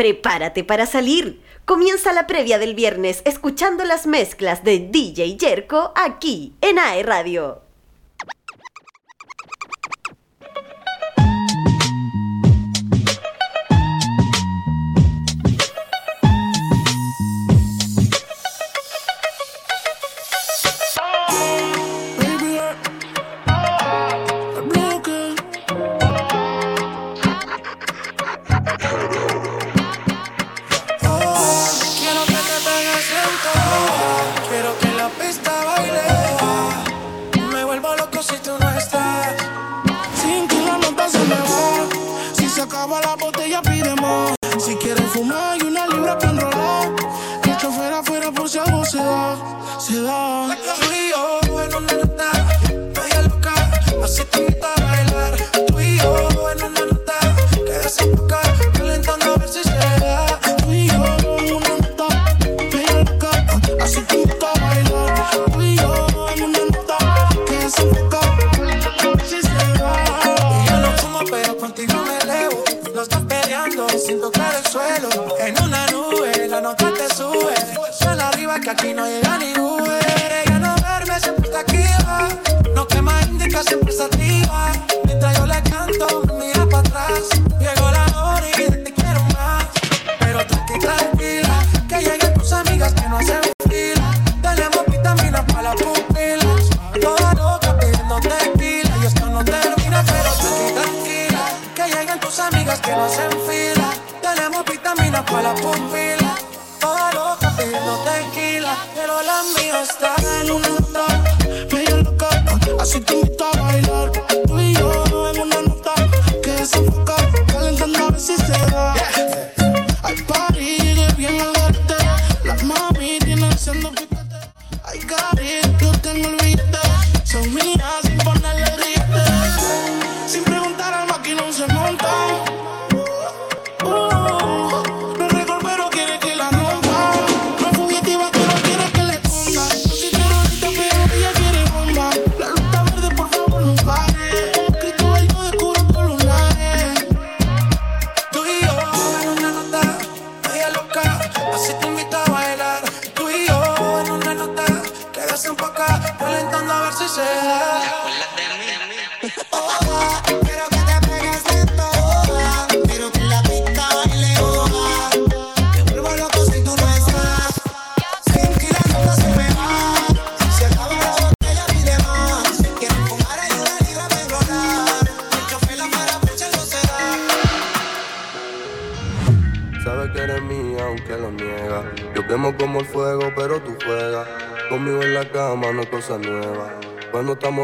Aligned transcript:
Prepárate 0.00 0.64
para 0.64 0.86
salir. 0.86 1.42
Comienza 1.66 2.14
la 2.14 2.26
previa 2.26 2.58
del 2.58 2.74
viernes 2.74 3.20
escuchando 3.26 3.84
las 3.84 4.06
mezclas 4.06 4.64
de 4.64 4.78
DJ 4.78 5.36
Jerko 5.38 5.92
aquí 5.94 6.54
en 6.62 6.78
AE 6.78 7.02
Radio. 7.02 7.69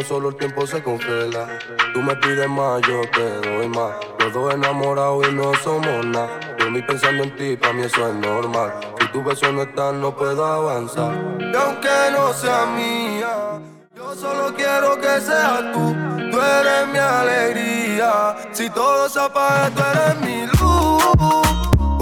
Solo 0.07 0.31
el 0.31 0.37
tiempo 0.37 0.67
se 0.67 0.83
congela. 0.83 1.59
Tú 1.95 2.03
me 2.03 2.17
pides 2.17 2.49
más, 2.49 2.83
yo 2.83 3.01
te 3.11 3.49
doy 3.49 3.69
más. 3.69 3.95
Los 4.19 4.33
dos 4.33 4.55
enamorados 4.55 5.29
y 5.29 5.33
no 5.33 5.55
somos 5.63 6.05
nada. 6.07 6.41
Dormí 6.59 6.83
pensando 6.83 7.23
en 7.23 7.37
ti, 7.37 7.57
para 7.57 7.73
mí 7.73 7.83
eso 7.83 8.09
es 8.09 8.15
normal. 8.15 8.73
Si 9.01 9.07
tu 9.09 9.23
beso 9.23 9.51
no 9.53 9.63
está, 9.63 9.93
no 9.93 10.15
puedo 10.15 10.45
avanzar. 10.45 11.15
Y 11.41 11.57
aunque 11.57 11.89
no 12.13 12.33
sea 12.33 12.67
mía, 12.67 13.61
yo 13.95 14.15
solo 14.15 14.55
quiero 14.55 15.01
que 15.01 15.21
seas 15.21 15.73
tú. 15.73 15.95
Tú 16.31 16.41
eres 16.41 16.89
mi 16.93 16.99
alegría. 16.99 18.37
Si 18.53 18.69
todo 18.71 19.09
se 19.09 19.21
apaga, 19.21 19.71
tú 19.71 19.83
eres 19.83 20.21
mi 20.21 20.47
luz. 20.47 21.05
Uh, 21.19 21.43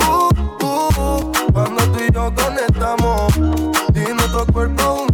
uh, 0.09 0.89
uh. 0.99 1.33
Cuando 1.53 1.83
tú 1.93 1.99
y 2.01 2.13
yo 2.13 2.33
conectamos 2.35 3.37
y 3.37 4.13
nuestro 4.13 4.47
cuerpo 4.53 4.97
mundo 4.97 5.14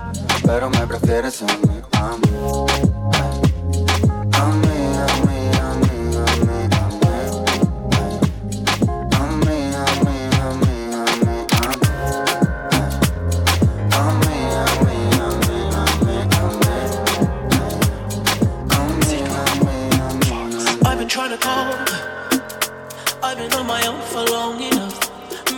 pero 0.53 0.69
me 0.69 0.85
prefieres 0.85 1.41
a 1.43 1.45
mí, 1.45 1.81
a 1.93 2.17
mí. 2.17 2.27
I've 20.85 20.97
been 20.97 21.07
trying 21.07 21.31
to 21.31 21.37
call. 21.37 21.73
I've 23.23 23.37
been 23.37 23.53
on 23.53 23.65
my 23.65 23.87
own 23.87 24.01
for 24.01 24.25
long 24.29 24.61
enough. 24.61 24.99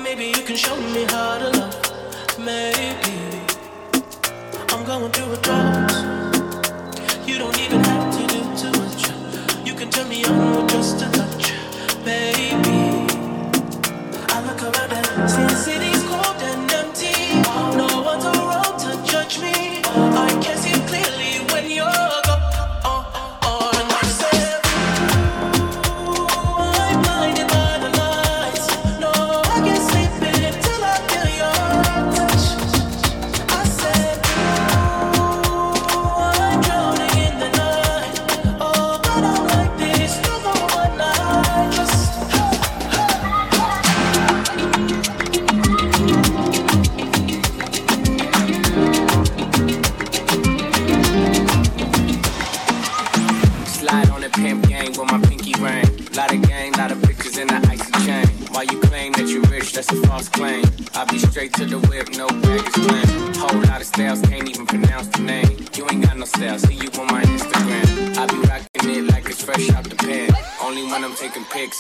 Maybe 0.04 0.26
you 0.28 0.44
can 0.46 0.56
show 0.56 0.76
me 0.76 1.06
how 1.06 1.40
to 1.40 1.50
love. 1.58 2.38
Maybe. 2.38 3.33
I'm 4.86 5.00
going 5.00 5.12
through 5.14 5.30
withdrawals. 5.30 5.96
You 7.26 7.38
don't 7.38 7.58
even 7.58 7.82
have 7.86 8.18
to 8.18 8.28
do 8.28 8.40
too 8.58 8.72
much. 8.82 9.66
You 9.66 9.76
can 9.76 9.90
me 10.10 10.24
just 10.68 11.02
a 11.02 11.10
touch, 11.10 11.54
baby. 12.04 13.08
I 14.28 14.44
look 14.46 14.62
around 14.62 14.92
and 14.92 15.30
see 15.32 15.44
the 15.44 15.56
city. 15.56 15.83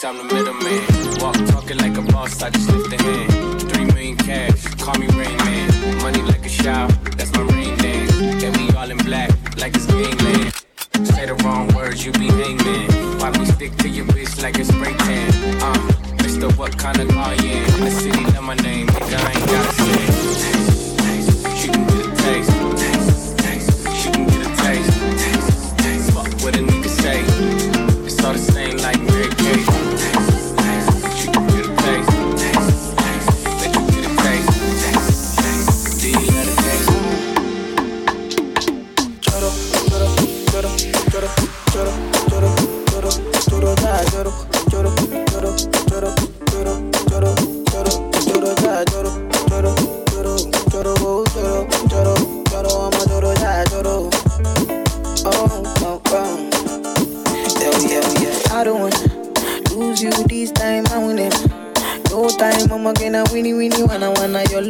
I'm 0.05 0.17
the 0.17 0.23
middleman. 0.25 0.52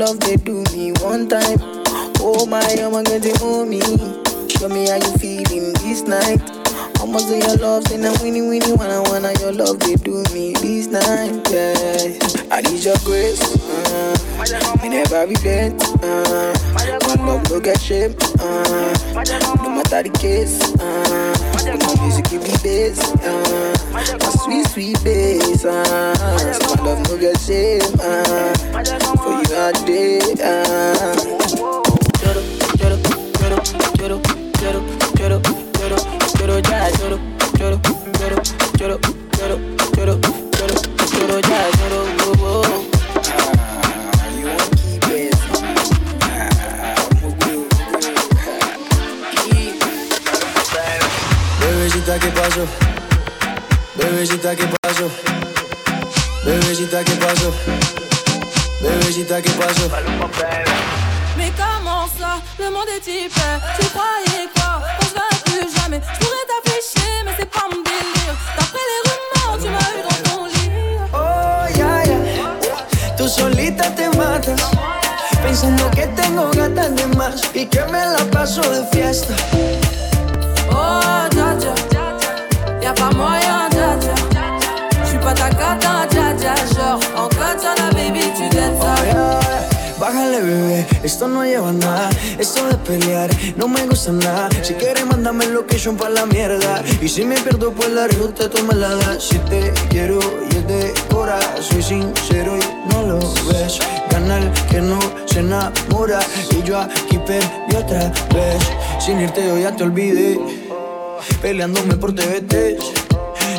Love 0.05 0.19
they 0.19 0.35
do 0.35 0.63
me 0.73 0.91
one 0.99 1.29
time. 1.29 1.57
Oh 2.19 2.45
my, 2.45 2.59
I'ma 2.59 3.03
get 3.03 3.25
it 3.25 3.37
for 3.37 3.65
me. 3.65 3.79
Show 4.49 4.67
me 4.67 4.89
how 4.89 4.97
you 4.97 5.17
feeling 5.17 5.71
this 5.79 6.01
night. 6.03 6.52
I'ma 7.03 7.17
say 7.17 7.39
your 7.39 7.57
love, 7.57 7.85
say 7.87 7.97
na 7.97 8.13
winnie 8.21 8.41
winnie 8.41 8.71
wanna 8.71 9.03
wanna 9.03 9.33
your 9.41 9.51
love 9.51 9.77
they 9.81 9.95
do 9.95 10.23
me 10.33 10.53
this 10.53 10.87
night. 10.87 11.35
Yeah, 11.51 12.47
I 12.49 12.61
need 12.61 12.81
your 12.81 12.95
grace. 13.03 13.43
Uh, 13.59 14.79
me 14.81 14.87
never 14.87 15.27
regret. 15.27 15.73
Uh, 16.01 16.55
my 16.73 17.15
love 17.25 17.49
no 17.49 17.59
get 17.59 17.81
shame. 17.81 18.15
Uh, 18.39 18.95
no 19.63 19.69
matter 19.69 20.03
the 20.03 20.15
case. 20.17 20.61
Uh, 20.79 21.35
my 21.51 22.03
music 22.05 22.29
give 22.29 22.41
me 22.41 22.55
bass. 22.63 22.97
Uh, 23.21 23.75
my 23.91 24.29
sweet 24.39 24.65
sweet 24.67 25.03
bass. 25.03 25.65
Uh, 25.65 26.53
so 26.53 26.75
my 26.75 26.83
love 26.83 27.09
no 27.09 27.17
get 27.17 27.37
shame. 27.37 27.81
Uh, 27.99 28.53
for 29.17 29.43
you 29.43 29.55
all 29.59 29.73
day. 29.85 30.21
Uh, 30.41 31.82
choro, 37.03 37.19
choro, 37.57 37.79
choro, 38.17 38.41
choro, 38.77 38.99
choro, 39.37 39.59
choro, 39.95 40.19
choro, 40.55 40.75
choro, 41.11 41.39
ya, 41.41 41.61
choro, 41.77 41.99
oh, 42.23 42.61
oh. 42.63 42.83
Bebecita, 51.59 52.19
¿qué 52.19 52.27
pasó? 52.29 52.65
Bebecita, 53.95 54.55
¿qué 54.55 54.67
pasó? 54.81 55.09
Bebecita, 56.45 57.03
¿qué 57.03 57.13
pasó? 57.15 57.53
Bebecita, 58.81 59.41
¿qué 59.41 59.49
pasó? 59.51 59.89
Mais 61.37 61.51
comment 61.57 62.07
ça, 62.17 62.39
le 62.59 62.69
monde 62.69 62.87
est 62.95 63.07
hyper 63.07 63.59
Tu 63.79 63.85
croyais 63.87 64.47
quoi? 64.55 64.62
Solita 73.33 73.93
te 73.95 74.09
matas. 74.17 74.61
Pensando 75.41 75.89
que 75.91 76.05
tengo 76.07 76.51
gatas 76.51 76.95
de 76.95 77.07
más 77.17 77.41
y 77.53 77.65
que 77.65 77.83
me 77.85 78.05
la 78.05 78.23
paso 78.31 78.61
de 78.61 78.85
fiesta. 78.91 79.33
Oh 80.69 81.27
dja 81.31 81.55
dja 81.61 81.73
Y'a 82.81 82.93
pas 82.93 83.13
moyen 83.15 83.69
dja 83.71 83.97
dja 84.03 84.15
J'suis 85.05 85.19
pas 85.19 85.33
ta 85.33 85.49
cata 85.49 86.07
dja 86.09 86.33
dja 86.33 86.55
Genre 86.73 87.29
en 87.79 87.93
baby 87.95 88.23
tu 88.35 88.43
dettes 88.55 88.79
ça 88.81 89.63
Bájale, 89.99 90.41
bebé, 90.41 90.85
esto 91.03 91.29
no 91.29 91.45
lleva 91.45 91.71
nada. 91.71 92.09
Esto 92.37 92.67
de 92.67 92.75
pelear 92.75 93.29
no 93.55 93.69
me 93.69 93.85
gusta 93.87 94.11
nada. 94.11 94.49
Si 94.61 94.73
quieres, 94.73 95.05
mándame 95.05 95.45
location 95.45 95.95
pa' 95.95 96.09
la 96.09 96.25
mierda. 96.25 96.83
Y 97.01 97.07
si 97.07 97.23
me 97.23 97.35
pierdo, 97.35 97.71
pues 97.71 97.89
la 97.89 98.07
ruta 98.07 98.49
tú 98.49 98.61
me 98.63 98.75
la 98.75 98.95
das. 98.95 99.23
Si 99.23 99.37
te 99.39 99.71
quiero 99.89 100.19
y 100.51 100.57
es 100.57 100.67
soy 101.61 101.81
sincero 101.81 102.57
y 102.57 102.93
no 102.93 103.01
lo 103.03 103.19
ves. 103.19 103.79
Gana 104.09 104.37
el 104.37 104.51
que 104.69 104.81
no 104.81 104.99
se 105.25 105.39
enamora. 105.39 106.19
Y 106.51 106.63
yo 106.63 106.79
aquí 106.79 107.17
perdí 107.25 107.75
otra 107.75 108.11
vez. 108.33 108.63
Sin 108.99 109.19
irte, 109.19 109.45
yo 109.45 109.57
ya 109.57 109.75
te 109.75 109.83
olvidé. 109.83 110.39
Peleándome 111.41 111.95
por 111.95 112.13
TVT. 112.13 112.77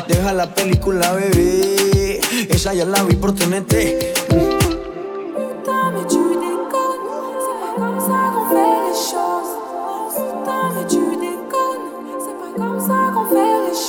Deja 0.07 0.33
la 0.33 0.53
película, 0.53 1.13
bebé. 1.13 2.19
Esa 2.49 2.73
ya 2.73 2.85
la 2.85 3.03
vi 3.03 3.15
por 3.15 3.33
TNT. 3.33 4.15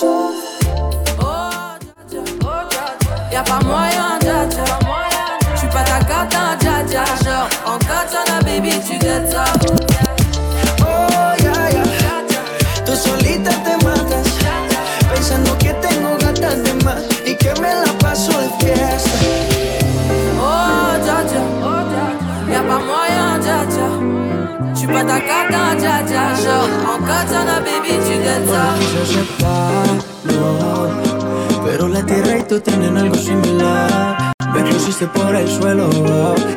Comme 0.06 0.55
Y'a 3.36 3.42
pas 3.42 3.60
moyen 3.66 4.18
dja 4.22 4.46
dja 4.48 4.64
J'suis 5.54 5.68
pas 5.68 5.84
ta 5.84 5.98
cata 5.98 6.56
dja 6.58 6.82
dja 6.88 7.04
Genre 7.22 7.48
en 7.66 7.78
ça. 9.30 9.44
Oh. 10.80 11.36
Tú 12.86 12.92
solita 12.96 13.50
te 13.50 13.84
matas. 13.84 14.26
Pensando 15.12 15.58
que 15.58 15.74
tengo 15.74 16.16
gatas 16.18 16.56
y 17.26 17.34
que 17.36 17.52
me 17.60 17.74
la 17.74 17.92
paso 18.00 18.32
de 18.40 18.48
fiesta. 18.58 19.18
Oh 20.40 20.96
oh 21.62 21.82
Y'a 22.50 22.62
pas 22.62 22.80
pas 24.88 25.04
en 27.44 27.60
baby 27.66 27.94
tu 28.06 28.16
dettes 28.16 28.48
ça. 28.48 28.64
Quise 28.78 29.00
aceptarlo, 29.02 30.02
pero 30.24 30.40
la 30.40 30.64
tierra 30.64 30.96
oh, 30.96 31.02
y 31.02 31.05
tú 32.56 32.70
tienen 32.70 32.96
algo 32.96 33.14
similar. 33.14 34.32
Me 34.54 34.62
pusiste 34.62 35.06
por 35.08 35.34
el 35.34 35.48
suelo, 35.48 35.90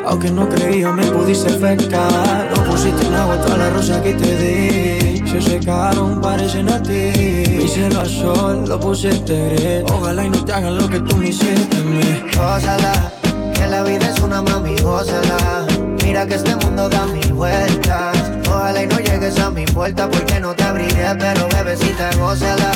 aunque 0.06 0.30
no 0.30 0.48
creía 0.48 0.90
me 0.92 1.04
pudiste 1.04 1.52
afectar. 1.52 2.50
No 2.56 2.64
pusiste 2.64 3.06
en 3.06 3.14
agua 3.14 3.36
toda 3.40 3.58
la 3.58 3.70
rosa 3.70 4.02
que 4.02 4.14
te 4.14 4.36
di. 4.36 5.28
Se 5.28 5.40
secaron, 5.40 6.20
parecen 6.20 6.68
a 6.70 6.82
ti. 6.82 7.12
Mi 7.58 7.68
cielo 7.68 8.00
a 8.00 8.04
sol, 8.06 8.64
lo 8.66 8.80
pusiste 8.80 9.84
Ojalá 9.92 10.24
y 10.24 10.30
no 10.30 10.44
te 10.44 10.52
hagan 10.52 10.76
lo 10.76 10.88
que 10.88 11.00
tú 11.00 11.16
me 11.16 11.28
hiciste. 11.28 11.76
Me. 11.82 12.20
Gózala, 12.36 13.12
que 13.54 13.66
la 13.66 13.82
vida 13.82 14.10
es 14.10 14.20
una 14.20 14.42
mami, 14.42 14.76
gózala. 14.80 15.66
Mira 16.02 16.26
que 16.26 16.36
este 16.36 16.56
mundo 16.56 16.88
da 16.88 17.06
mil 17.06 17.32
vueltas. 17.32 18.16
Ojalá 18.48 18.82
y 18.82 18.86
no 18.86 18.98
llegues 18.98 19.38
a 19.38 19.50
mi 19.50 19.66
puerta 19.66 20.08
porque 20.08 20.40
no 20.40 20.54
te 20.54 20.64
abriré, 20.64 21.14
pero 21.18 21.46
bebecita, 21.48 22.10
gózala. 22.18 22.70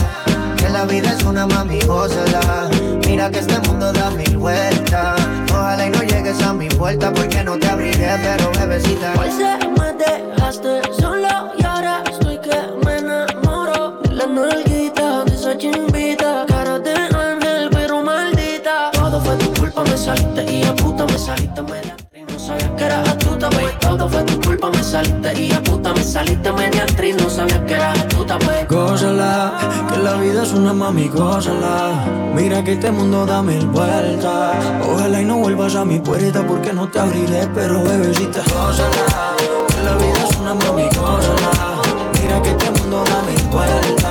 Que 0.64 0.71
la 0.71 0.87
vida 0.87 1.12
es 1.12 1.23
una 1.25 1.47
mami, 1.47 1.78
gózala. 1.80 2.71
Mira 3.06 3.30
que 3.30 3.40
este 3.40 3.59
mundo 3.68 3.92
da 3.92 4.09
mil 4.12 4.38
vueltas. 4.38 5.21
Ojalá 5.50 5.87
y 5.87 5.90
no 5.90 6.02
llegues 6.02 6.40
a 6.42 6.54
mi 6.54 6.68
puerta 6.68 7.12
porque 7.12 7.44
no 7.44 7.59
te 7.59 7.68
abriré, 7.68 8.16
pero 8.23 8.50
bebecita. 8.52 9.12
Hoy 9.21 9.30
se 9.30 9.59
me 9.78 9.92
dejaste 9.92 10.80
solo 10.99 11.52
y 11.59 11.64
ahora 11.66 12.02
estoy 12.11 12.38
que 12.38 12.56
me 12.83 12.97
enamoro. 12.97 14.00
La 14.11 14.26
nalguita 14.26 15.25
de 15.25 15.35
esa 15.35 15.59
chimbita, 15.59 16.47
cara 16.49 16.78
de 16.78 16.94
ángel 16.94 17.68
pero 17.71 18.02
maldita. 18.02 18.90
Todo 18.92 19.21
fue 19.21 19.37
tu 19.37 19.52
culpa, 19.61 19.85
me 19.85 19.99
saliste 19.99 20.50
y 20.50 20.64
a 20.64 20.75
puta 20.75 21.04
me 21.04 21.18
saliste 21.18 21.61
media 21.61 21.92
actriz. 21.92 22.25
No 22.33 22.38
sabía 22.38 22.75
que 22.75 22.85
eras 22.85 23.09
astuta, 23.11 23.50
baby. 23.50 23.73
Todo 23.80 24.09
fue 24.09 24.23
tu 24.23 24.34
me 24.71 24.83
saliste 24.83 25.42
y 25.42 25.52
a 25.52 25.62
puta 25.62 25.92
me 25.92 26.02
saliste 26.02 26.52
media 26.52 26.71
mediatriz, 26.71 27.16
no 27.16 27.30
sabías 27.30 27.61
que 27.61 27.75
era 27.75 27.92
puta 28.09 28.38
pues. 28.38 28.68
Gózala, 28.68 29.59
que 29.90 29.99
la 29.99 30.14
vida 30.14 30.42
es 30.42 30.52
una 30.52 30.73
mami, 30.73 31.09
gózala. 31.09 32.04
Mira 32.35 32.62
que 32.64 32.73
este 32.73 32.90
mundo 32.90 33.26
da 33.26 33.42
mil 33.42 33.66
vueltas. 33.66 34.56
Ojalá 34.88 35.21
y 35.21 35.25
no 35.25 35.38
vuelvas 35.38 35.75
a 35.76 35.85
mi 35.85 35.99
puerta 35.99 36.47
porque 36.47 36.73
no 36.73 36.88
te 36.88 36.99
abriré, 36.99 37.49
pero 37.54 37.83
bebecita, 37.83 38.42
gózala. 38.52 39.37
Que 39.68 39.83
la 39.83 39.94
vida 39.97 40.28
es 40.28 40.37
una 40.38 40.54
mami, 40.54 40.85
gózala. 40.97 41.83
Mira 42.21 42.42
que 42.42 42.50
este 42.50 42.71
mundo 42.71 43.04
da 43.04 43.23
mil 43.23 43.42
vueltas. 43.50 44.03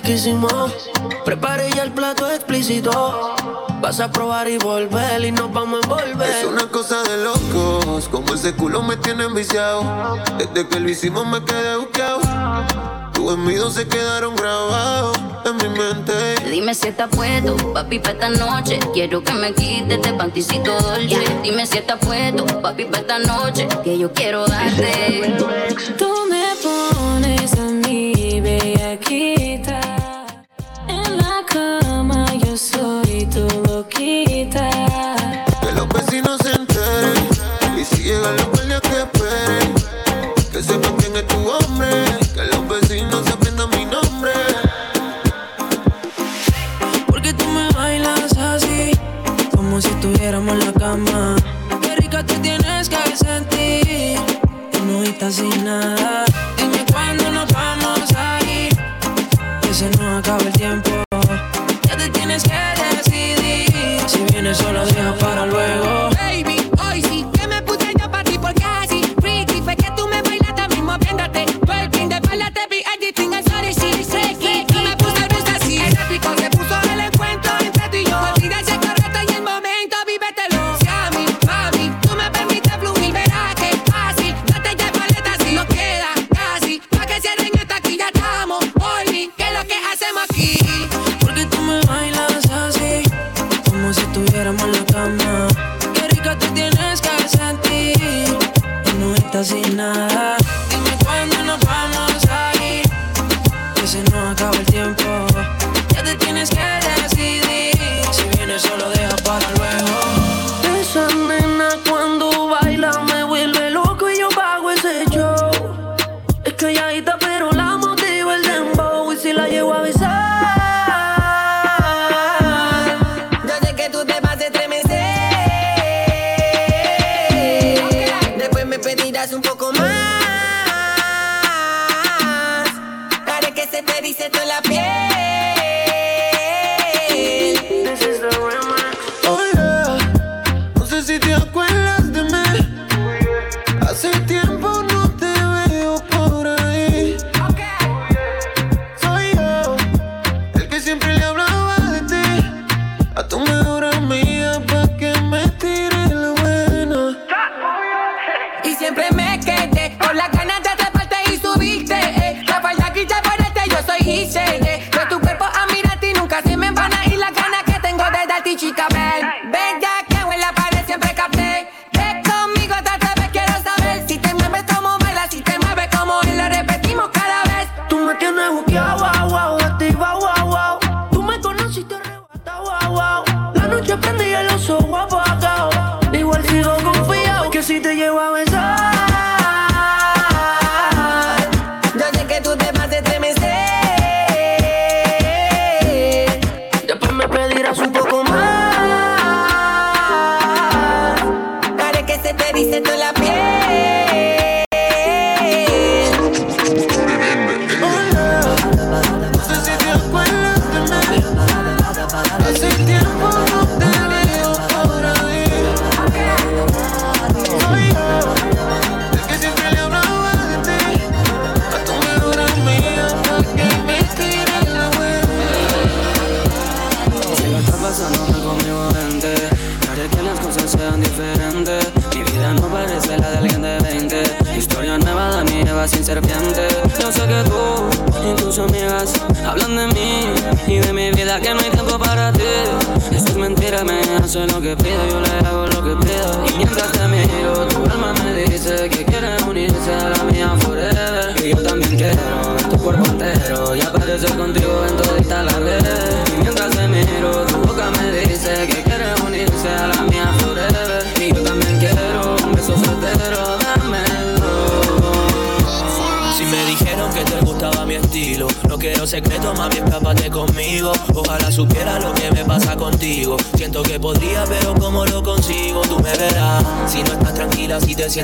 riquísimo. 0.00 0.48
Preparé 1.24 1.70
ya 1.70 1.82
el 1.82 1.92
plato 1.92 2.30
explícito. 2.30 2.90
Vas 3.80 4.00
a 4.00 4.10
probar 4.10 4.48
y 4.48 4.58
volver 4.58 5.24
y 5.24 5.32
nos 5.32 5.52
vamos 5.52 5.80
a 5.80 6.04
envolver. 6.04 6.30
Es 6.30 6.44
una 6.44 6.68
cosa 6.68 7.02
de 7.02 7.24
locos, 7.24 8.08
como 8.08 8.34
ese 8.34 8.54
culo 8.54 8.82
me 8.82 8.96
tiene 8.96 9.24
enviciado. 9.24 10.18
Desde 10.38 10.68
que 10.68 10.80
lo 10.80 10.88
hicimos 10.88 11.26
me 11.26 11.44
quedé 11.44 11.76
buqueado. 11.76 12.20
Tus 13.12 13.32
envidios 13.32 13.74
se 13.74 13.86
quedaron 13.86 14.34
grabados 14.36 15.18
en 15.44 15.56
mi 15.56 15.78
mente. 15.78 16.12
Dime 16.50 16.74
si 16.74 16.88
está 16.88 17.06
puesto, 17.08 17.56
papi, 17.72 17.98
para 17.98 18.12
esta 18.12 18.30
noche. 18.30 18.78
Quiero 18.92 19.22
que 19.22 19.32
me 19.32 19.52
quites 19.52 19.96
este 19.96 20.12
panticito 20.14 20.72
dolce. 20.80 21.08
Yeah. 21.08 21.40
Dime 21.42 21.66
si 21.66 21.78
está 21.78 21.96
puesto, 21.98 22.46
papi, 22.60 22.84
para 22.84 23.00
esta 23.00 23.18
noche. 23.18 23.68
Que 23.84 23.98
yo 23.98 24.12
quiero 24.12 24.46
darte. 24.46 25.36
solito, 32.60 33.46
loquita. 33.66 34.69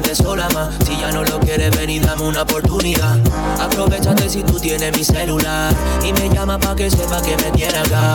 Si 0.05 0.97
ya 0.99 1.11
no 1.11 1.25
lo 1.25 1.41
quieres, 1.41 1.75
ven 1.75 1.89
y 1.89 1.99
dame 1.99 2.25
una 2.25 2.43
oportunidad. 2.43 3.19
Aprovechate 3.59 4.29
si 4.29 4.43
tú 4.43 4.61
tienes 4.61 4.95
mi 4.95 5.03
celular. 5.03 5.75
Y 6.05 6.13
me 6.13 6.29
llama 6.29 6.59
pa' 6.59 6.77
que 6.77 6.91
sepa 6.91 7.23
que 7.23 7.35
me 7.39 7.51
tiene 7.53 7.79
acá. 7.79 8.15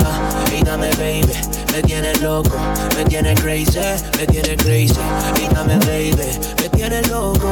Y 0.55 0.63
dame, 0.63 0.91
baby, 0.91 1.33
me 1.73 1.81
tienes 1.81 2.21
loco. 2.21 2.55
Me 2.95 3.03
tienes 3.05 3.39
crazy, 3.41 3.79
me 4.17 4.27
tienes 4.27 4.57
crazy. 4.57 4.93
Y 5.41 5.53
dame, 5.53 5.77
baby, 5.79 6.39
me 6.61 6.69
tienes 6.69 7.09
loco. 7.09 7.50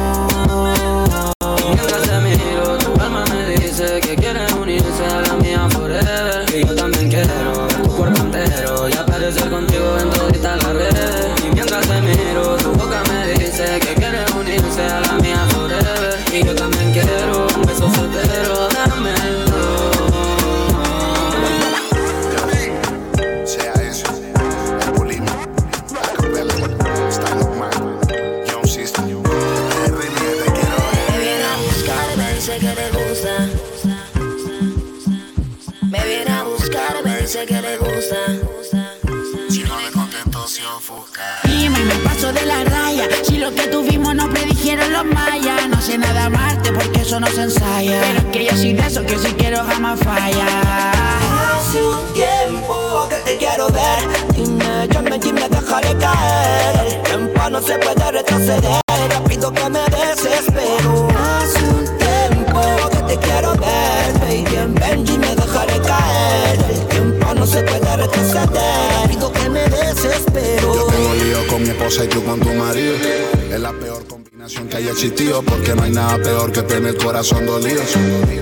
Que 76.66 76.74
el 76.76 76.96
corazón 76.96 77.46
dolido. 77.46 77.82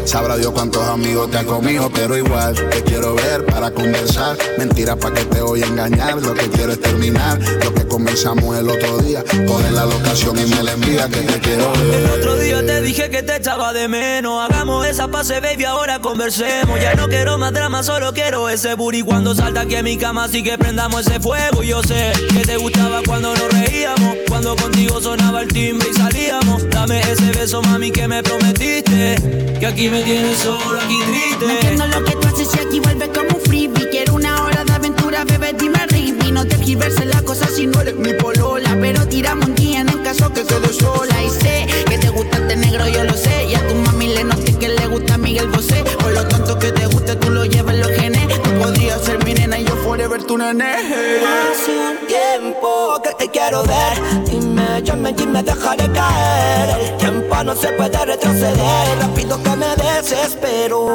Sabrá 0.05 0.37
Dios 0.37 0.53
cuántos 0.53 0.87
amigos 0.87 1.31
te 1.31 1.39
han 1.39 1.47
comido, 1.47 1.91
pero 1.91 2.17
igual 2.17 2.55
te 2.55 2.83
quiero 2.83 3.15
ver 3.15 3.45
para 3.47 3.71
conversar. 3.71 4.37
Mentira 4.57 4.97
para 4.97 5.15
que 5.15 5.25
te 5.27 5.41
voy 5.41 5.63
a 5.63 5.67
engañar. 5.67 6.21
Lo 6.23 6.35
que 6.35 6.49
quiero 6.49 6.73
es 6.73 6.81
terminar 6.81 7.39
lo 7.65 7.75
que 7.75 7.87
comenzamos 7.87 8.57
el 8.59 8.69
otro 8.69 8.99
día. 8.99 9.25
Coge 9.47 9.71
la 9.71 9.85
locación 9.85 10.39
y 10.39 10.47
me 10.47 10.63
la 10.63 10.73
envía 10.73 11.09
que 11.09 11.21
te 11.21 11.39
quiero 11.41 11.73
El 11.75 12.11
otro 12.11 12.37
día 12.37 12.65
te 12.65 12.83
dije 12.83 13.11
que 13.11 13.23
te 13.23 13.37
echaba 13.37 13.73
de 13.73 13.89
menos. 13.89 14.49
Hagamos 14.49 14.87
esa 14.87 15.09
pase, 15.09 15.41
baby, 15.41 15.65
ahora 15.65 16.01
conversemos. 16.01 16.81
Ya 16.81 16.95
no 16.95 17.09
quiero 17.09 17.39
más 17.39 17.53
drama, 17.53 17.83
solo 17.83 18.13
quiero 18.13 18.49
ese 18.49 18.75
booty 18.75 19.03
cuando 19.03 19.35
salta 19.35 19.63
aquí 19.63 19.77
en 19.77 19.85
mi 19.85 19.97
cama. 19.97 20.25
Así 20.25 20.43
que 20.43 20.59
prendamos 20.59 21.07
ese 21.07 21.21
fuego. 21.21 21.63
Yo 21.63 21.83
sé 21.83 22.13
que 22.33 22.41
te 22.45 22.57
gustaba 22.57 23.01
cuando 23.07 23.35
nos 23.35 23.49
reíamos. 23.53 24.18
Cuando 24.41 24.55
contigo 24.55 25.01
sonaba 25.01 25.43
el 25.43 25.49
timbre 25.49 25.89
y 25.91 25.95
salíamos. 25.95 26.71
Dame 26.71 27.01
ese 27.01 27.33
beso, 27.33 27.61
mami, 27.61 27.91
que 27.91 28.07
me 28.07 28.23
prometiste. 28.23 29.17
Que 29.59 29.67
aquí 29.67 29.89
me 29.89 30.01
tienes 30.05 30.39
solo, 30.39 30.79
aquí 30.81 30.97
No 30.97 31.07
triste. 31.07 31.55
entiendo 31.55 31.87
lo 31.89 32.05
que 32.05 32.13
tú 32.13 32.29
haces 32.29 32.49
y 32.55 32.61
aquí 32.61 32.79
vuelves 32.79 33.09
como 33.09 33.37
un 33.37 33.41
freebie. 33.41 33.91
Quiero 33.91 34.15
una 34.15 34.45
hora 34.45 34.63
de 34.63 34.73
aventura, 34.73 35.25
bebé, 35.25 35.55
dime 35.59 35.85
ribi. 35.89 36.31
No 36.31 36.47
te 36.47 36.57
giverse 36.63 37.05
la 37.07 37.21
cosa 37.23 37.49
si 37.49 37.67
no 37.67 37.81
eres 37.81 37.97
mi 37.97 38.13
polola. 38.13 38.77
Pero 38.81 39.09
tiramos 39.09 39.49
un 39.49 39.57
día 39.57 39.81
en 39.81 39.89
el 39.89 40.03
caso 40.05 40.33
que 40.33 40.45
quedo 40.45 40.73
sola. 40.73 41.21
Y 41.21 41.31
sé 41.31 41.67
que 41.89 41.99
te 41.99 42.09
gusta 42.11 42.37
este 42.37 42.55
negro, 42.55 42.87
yo 42.87 43.03
lo 43.03 43.15
sé. 43.15 43.47
Y 43.47 43.57
a 43.57 43.67
tu 43.67 43.75
mami 43.75 44.07
le 44.07 44.23
noté 44.23 44.57
que 44.57 44.69
le 44.69 44.87
gusta 44.87 45.19
Miguel 45.19 45.49
Bosé. 45.49 45.83
Por 45.99 46.13
lo 46.13 46.25
tanto 46.29 46.57
que 46.61 46.71
te 46.71 46.87
guste, 46.87 47.17
tú 47.17 47.31
lo 47.31 47.45
llevas 47.45 47.75
en 47.75 47.81
los 47.81 47.91
genes. 47.91 48.41
Tú 48.41 48.51
podrías 48.61 49.03
ser 49.05 49.25
mi 49.25 49.35
nena 49.35 49.59
y 49.59 49.65
yo 49.65 49.75
forever 49.79 50.23
tu 50.23 50.39
nene. 50.39 50.75
Hace 50.77 51.73
un 51.77 52.07
tiempo 52.07 52.98
te 53.19 53.29
quiero 53.29 53.63
ver. 53.65 54.25
Dime, 54.25 54.83
llame 54.83 55.15
y 55.19 55.27
me 55.27 55.43
dejaré 55.43 55.91
caer. 55.93 56.81
El 56.81 56.97
tiempo 56.97 57.45
no 57.45 57.55
se 57.55 57.69
puede 57.69 58.05
retroceder. 58.05 58.99
Rápido 59.01 59.43
que 59.43 59.57
me 59.57 59.77
desespero. 59.77 60.95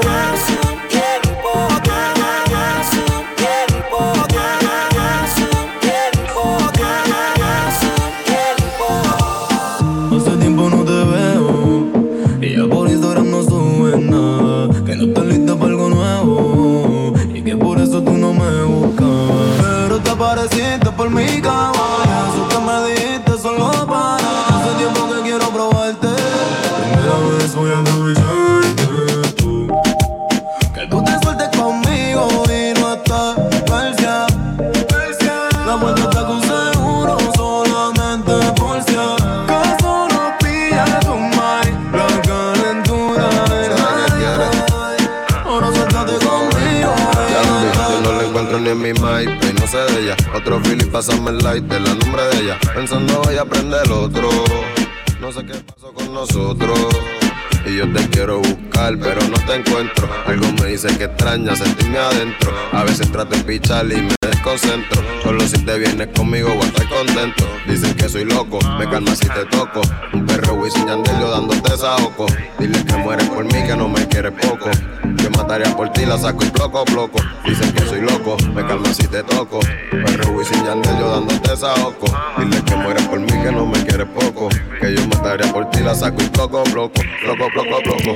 Dice 60.83 60.97
que 60.97 61.05
extraña 61.05 61.55
sentirme 61.55 61.97
adentro. 61.97 62.51
A 62.71 62.83
veces 62.83 63.11
trato 63.11 63.35
de 63.35 63.43
pichar 63.43 63.85
y 63.85 64.01
me 64.01 64.15
desconcentro. 64.21 65.01
Solo 65.23 65.41
si 65.47 65.63
te 65.63 65.77
vienes 65.77 66.07
conmigo 66.15 66.49
voy 66.49 66.63
a 66.63 66.67
estar 66.67 66.89
contento. 66.89 67.45
Dicen 67.67 67.93
que 67.95 68.09
soy 68.09 68.25
loco, 68.25 68.59
me 68.77 68.89
calma 68.89 69.15
si 69.15 69.27
te 69.27 69.45
toco. 69.45 69.81
Un 70.13 70.25
perro 70.25 70.55
Wisin 70.55 70.87
Yandel 70.87 71.19
yo 71.19 71.31
dándote 71.31 71.77
saoco. 71.77 72.25
Dile 72.59 72.83
que 72.83 72.97
mueres 72.97 73.29
por 73.29 73.45
mí, 73.45 73.63
que 73.65 73.75
no 73.75 73.87
me 73.87 74.05
quieres 74.07 74.33
poco. 74.33 74.69
Yo 75.15 75.29
mataría 75.31 75.73
por 75.75 75.89
ti, 75.93 76.05
la 76.05 76.17
saco 76.17 76.43
y 76.43 76.49
bloco, 76.49 76.83
bloco. 76.85 77.19
Dicen 77.45 77.71
que 77.71 77.85
soy 77.85 78.01
loco, 78.01 78.35
me 78.53 78.65
calma 78.65 78.93
si 78.93 79.07
te 79.07 79.23
toco. 79.23 79.59
Perro 79.89 80.31
Wisin 80.31 80.65
Yandel 80.65 80.97
yo 80.99 81.09
dándote 81.11 81.55
saoco. 81.55 82.07
Dile 82.37 82.61
que 82.63 82.75
mueres 82.75 83.07
por 83.07 83.19
mí, 83.19 83.31
que 83.31 83.51
no 83.51 83.65
me 83.65 83.81
quieres 83.85 84.07
poco. 84.07 84.49
Que 84.81 84.93
yo 84.93 85.07
mataría 85.07 85.51
por 85.53 85.69
ti, 85.69 85.79
la 85.79 85.95
saco 85.95 86.21
y 86.21 86.27
bloco, 86.27 86.63
bloco. 86.71 87.01
Bloco, 87.23 87.47
bloco, 87.53 87.81
bloco. 87.85 88.15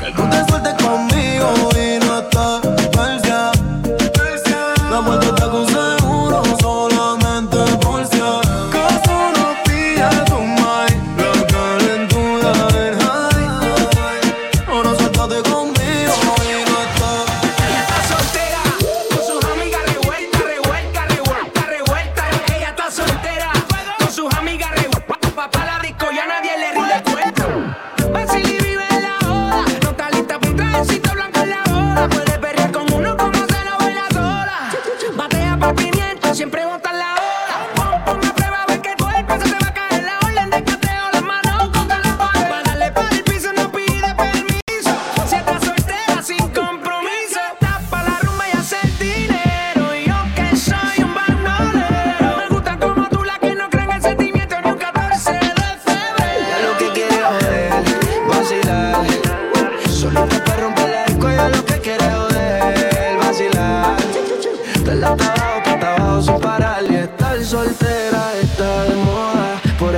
Que 0.00 0.12
tú 0.12 0.22
te 0.30 0.50
sueltes 0.50 0.74
conmigo 0.82 1.09
y 1.40 1.98
no 2.04 2.18
estás 2.18 2.60
persia 2.92 3.50
La 4.90 5.00
está 5.28 5.89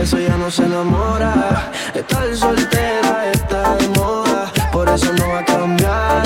se 0.07 0.65
enamora. 0.65 1.71
Estar 1.95 2.37
soltera 2.37 3.31
está 3.33 3.77
de 3.77 3.88
moda, 3.88 4.53
por 4.73 4.88
eso 4.88 5.12
no 5.12 5.29
va 5.29 5.38
a 5.38 5.45
cambiar. 5.45 6.23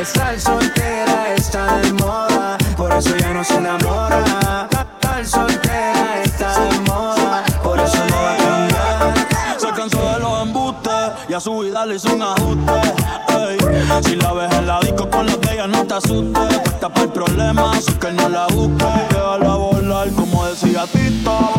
Estar 0.00 0.38
soltera 0.38 1.34
está 1.34 1.78
de 1.78 1.92
moda, 1.94 2.58
por 2.76 2.92
eso 2.92 3.16
ya 3.16 3.32
no 3.32 3.42
se 3.42 3.54
enamora. 3.54 4.68
Estar 4.70 5.26
soltera 5.26 6.22
está 6.24 6.60
de 6.60 6.78
moda, 6.80 7.44
por 7.62 7.80
eso 7.80 7.96
no 8.06 8.16
va 8.16 8.32
a 8.32 8.36
cambiar. 8.36 9.14
Se 9.58 9.68
cansó 9.70 10.12
de 10.12 10.18
los 10.20 10.42
embustes 10.42 11.12
y 11.28 11.32
a 11.32 11.40
su 11.40 11.58
vida 11.58 11.86
le 11.86 11.96
hizo 11.96 12.14
un 12.14 12.22
ajuste. 12.22 12.72
ey. 13.30 13.58
Si 14.04 14.16
la 14.16 14.32
ves 14.34 14.52
en 14.52 14.66
la 14.66 14.80
disco 14.80 15.08
con 15.08 15.26
los 15.26 15.40
de 15.40 15.54
ella, 15.54 15.66
no 15.66 15.86
te 15.86 15.94
asustes. 15.94 16.60
Para 16.80 17.02
el 17.02 17.08
problema, 17.08 17.72
así 17.72 17.92
que 17.94 18.12
no 18.12 18.28
la 18.28 18.46
busques. 18.48 19.08
Déjala 19.08 19.54
volar, 19.56 20.10
como 20.10 20.46
decía 20.46 20.84
Tito. 20.92 21.55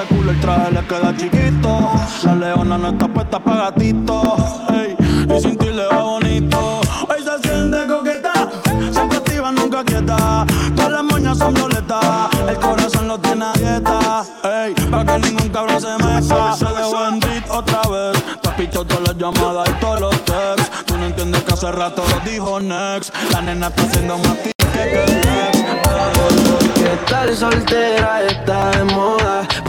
Ese 0.00 0.14
culo 0.14 0.30
el 0.30 0.40
traje 0.40 0.70
le 0.72 0.80
queda 0.86 1.14
chiquito. 1.14 1.90
La 2.24 2.34
leona 2.34 2.78
no 2.78 2.88
está 2.88 3.06
puesta 3.06 3.38
para 3.38 3.64
gatito. 3.64 4.36
ey. 4.70 4.96
Y 5.36 5.40
sin 5.40 5.58
ti 5.58 5.66
le 5.66 5.86
va 5.86 6.02
bonito. 6.02 6.80
Hoy 7.08 7.22
se 7.22 7.48
siente 7.48 7.86
coqueta, 7.86 8.32
siempre 8.92 9.18
activa, 9.18 9.52
nunca 9.52 9.84
quieta. 9.84 10.46
Todas 10.74 10.90
las 10.90 11.02
moñas 11.04 11.36
son 11.36 11.52
violetas, 11.52 12.28
el 12.48 12.56
corazón 12.56 13.08
lo 13.08 13.18
tiene 13.18 13.44
a 13.44 13.52
dieta. 13.52 14.24
Ey, 14.42 14.74
para 14.90 15.04
que 15.04 15.18
ningún 15.28 15.48
cabrón 15.50 15.80
se 15.80 15.92
meta. 16.02 16.56
Se 16.56 16.64
dejó 16.64 17.08
en 17.08 17.20
beat 17.20 17.50
otra 17.50 17.82
vez. 17.90 18.24
Te 18.40 18.48
has 18.48 18.54
pichado 18.54 18.84
todas 18.86 19.08
las 19.08 19.16
llamadas 19.18 19.68
y 19.68 19.80
todos 19.80 20.00
los 20.00 20.24
texts. 20.24 20.70
Tú 20.86 20.96
no 20.96 21.06
entiendes 21.06 21.42
que 21.42 21.52
hace 21.52 21.72
rato 21.72 22.02
lo 22.08 22.30
dijo 22.30 22.58
next. 22.58 23.14
La 23.32 23.42
nena 23.42 23.66
está 23.66 23.82
haciendo 23.82 24.16
más 24.18 24.36
que 24.38 24.52
que 24.72 25.04
next. 25.06 25.80
Porque 26.14 26.92
estar 26.92 27.34
soltera 27.34 28.22
está 28.22 28.70
de 28.70 28.84
moda, 28.84 29.39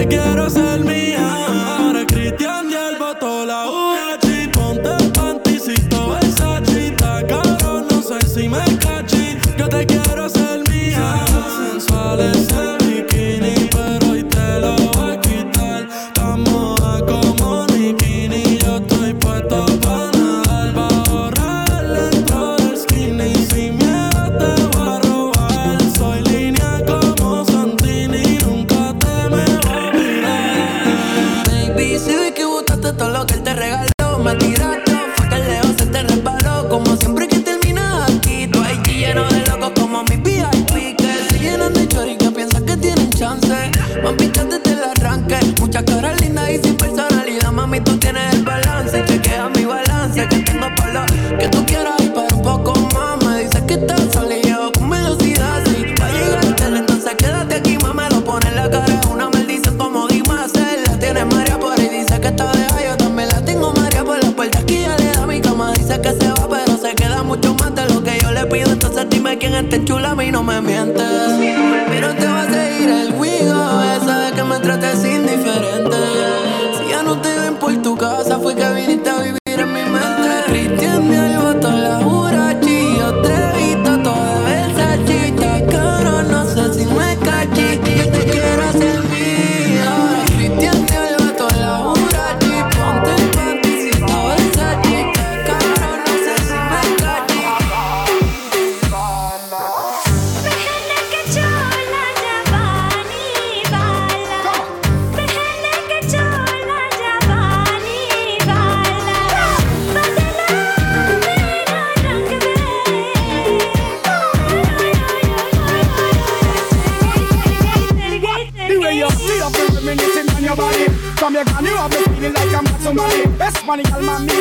Te 0.00 0.08
quiero 0.08 0.59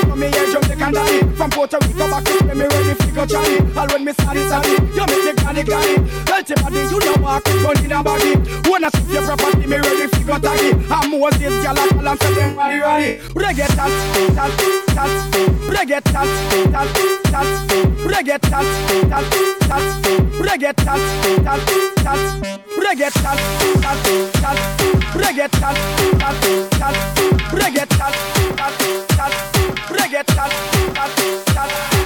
from 0.09 0.19
me 0.19 0.27
here 0.31 0.51
Jamaican 0.51 0.93
daddy 0.93 1.19
From 1.35 1.49
Puerto 1.51 1.77
Rico 1.85 2.09
back 2.09 2.23
to 2.25 2.55
me 2.55 2.65
ready 2.65 2.93
to 2.97 3.11
go 3.13 3.25
Johnny 3.25 3.57
All 3.77 3.87
when 3.93 4.03
me 4.05 4.13
sorry 4.13 4.41
sorry. 4.49 4.71
You 4.97 5.05
make 5.05 5.23
me 5.25 5.33
granny 5.37 5.63
granny 5.63 5.95
Healthy 6.25 6.55
body 6.61 6.81
you 6.89 6.99
know 6.99 7.15
walk 7.21 7.43
gun 7.43 7.85
in 7.85 7.91
a 7.91 8.03
body 8.03 8.33
Wanna 8.65 8.89
see 8.95 9.13
your 9.13 9.23
property 9.23 9.67
me 9.67 9.77
ready 9.77 10.07
to 10.09 10.18
I'm 10.31 11.09
Moses 11.09 11.41
girl 11.41 11.73
a 11.73 11.87
fall 11.89 12.33
them 12.35 12.55
rally 12.55 12.79
rally 12.79 13.17
Reggae 13.33 13.67
dance, 13.75 13.97
dance, 14.35 14.57
dance 14.93 15.15
Reggae 15.65 15.99
dance, 16.13 16.33
dance, 16.69 16.93
dance 17.31 17.51
Reggae 18.05 18.37
dance, 18.39 18.73
dance, 19.09 19.29
Reggae 20.37 20.71
Reggae 25.15 25.47
Reggae 27.49 27.85
Reggae 29.89 30.23
Reggae 31.49 31.98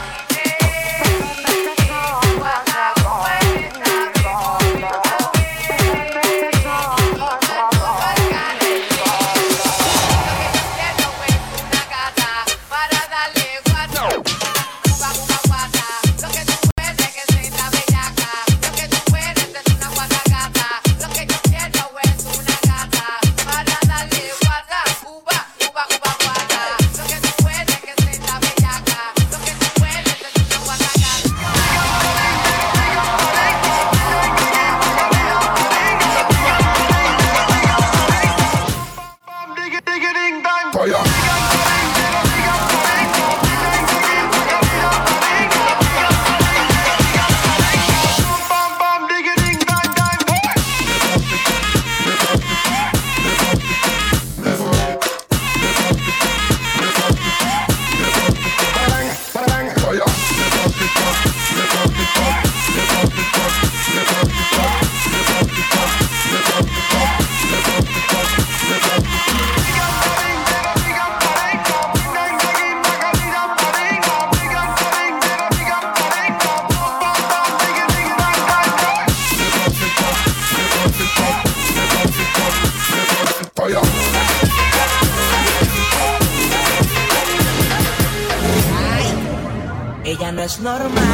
normal. 90.64 91.13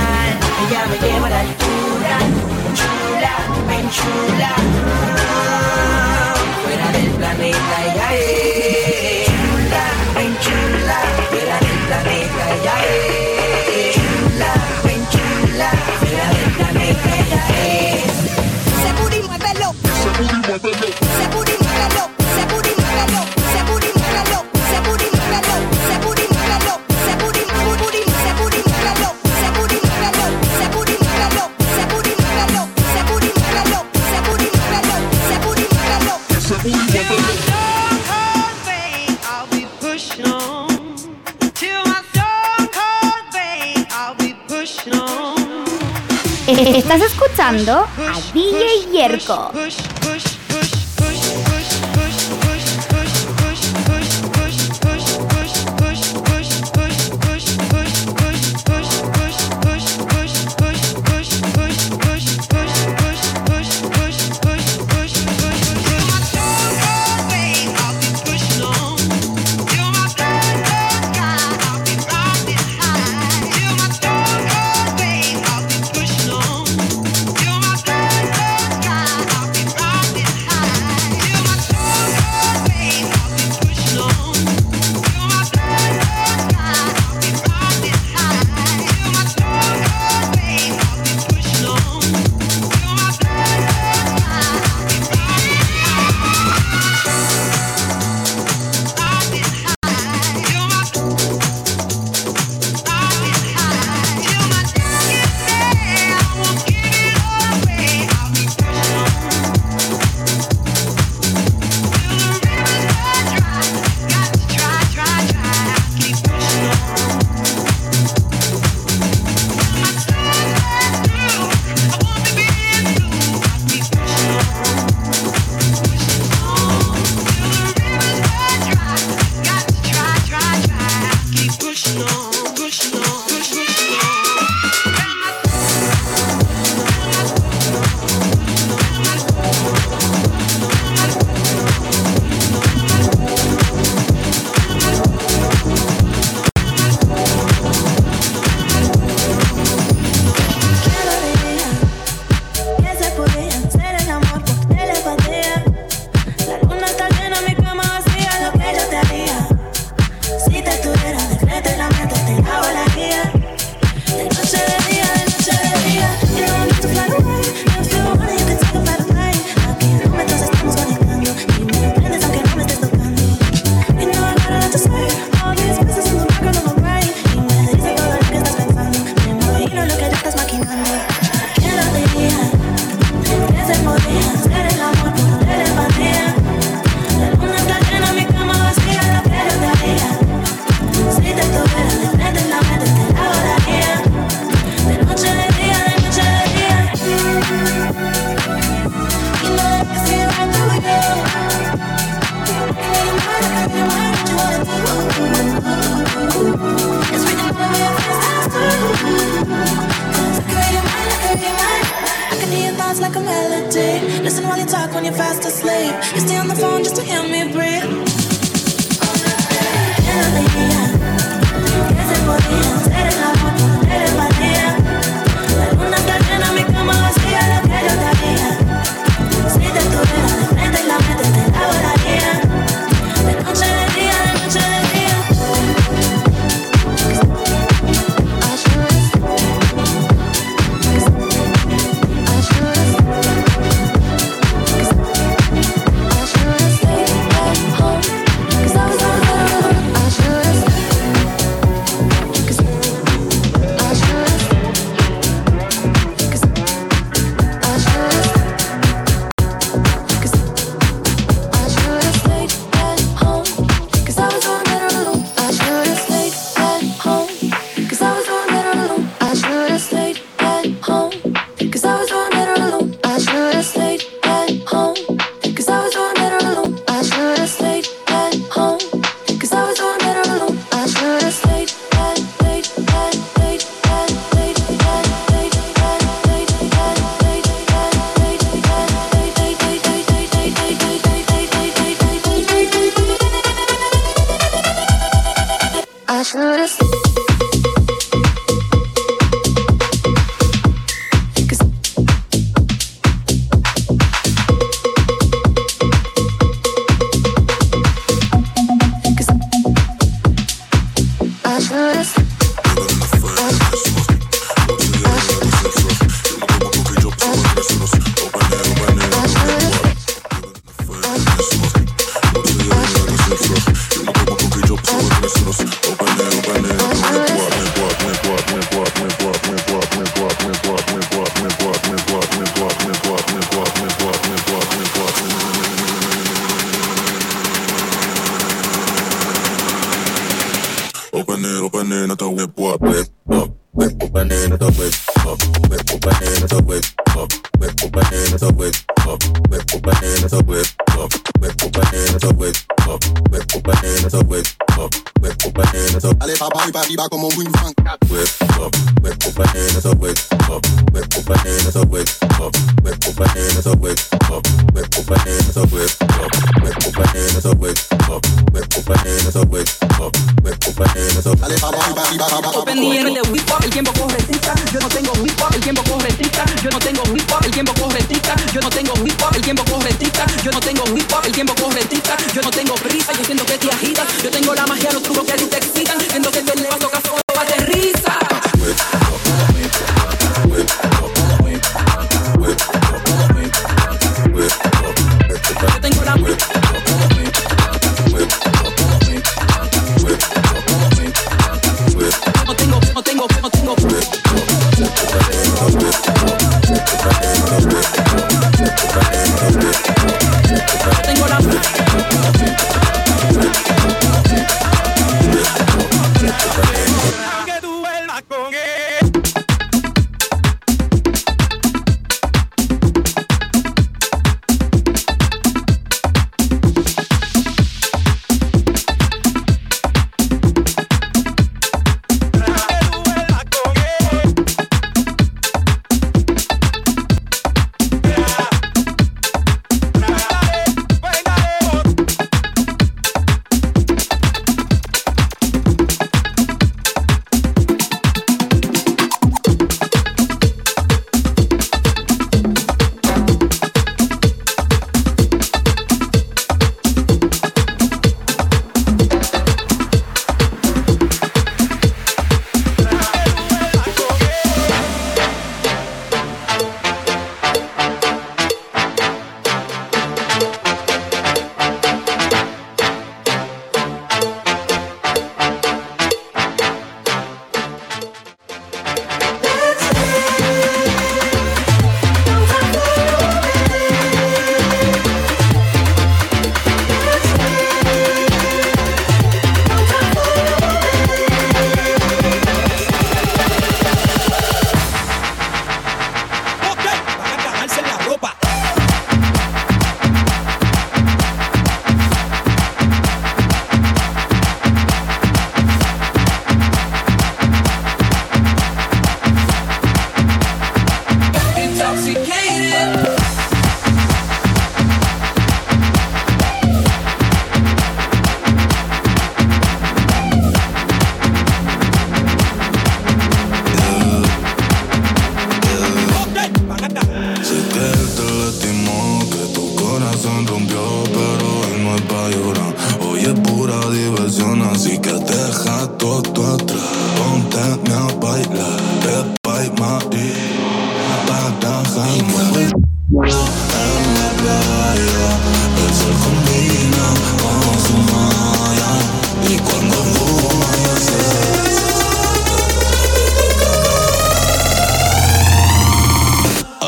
Escuchando 47.58 47.88
a 47.98 48.20
DJ 48.34 48.92
Yerko. 48.92 49.52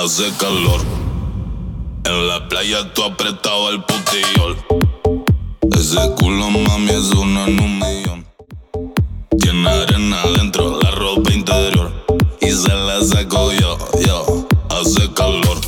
hace 0.03 0.31
calor. 0.39 0.81
En 2.05 2.27
la 2.27 2.47
playa 2.47 2.91
tú 2.93 3.03
apretado 3.03 3.69
el 3.69 3.83
putillol. 3.83 4.57
Ese 5.77 6.11
culo, 6.15 6.49
mami, 6.49 6.89
es 6.89 7.11
uno 7.11 7.45
en 7.45 7.59
un 7.59 7.79
millón. 7.79 8.25
Tiene 9.39 9.69
arena 9.69 10.23
adentro, 10.23 10.79
la 10.81 10.89
ropa 10.91 11.31
interior. 11.31 11.91
Y 12.41 12.49
se 12.49 12.73
la 12.73 13.03
saco 13.03 13.51
yo, 13.51 13.77
yo. 14.03 14.47
Hace 14.69 15.13
calor. 15.13 15.59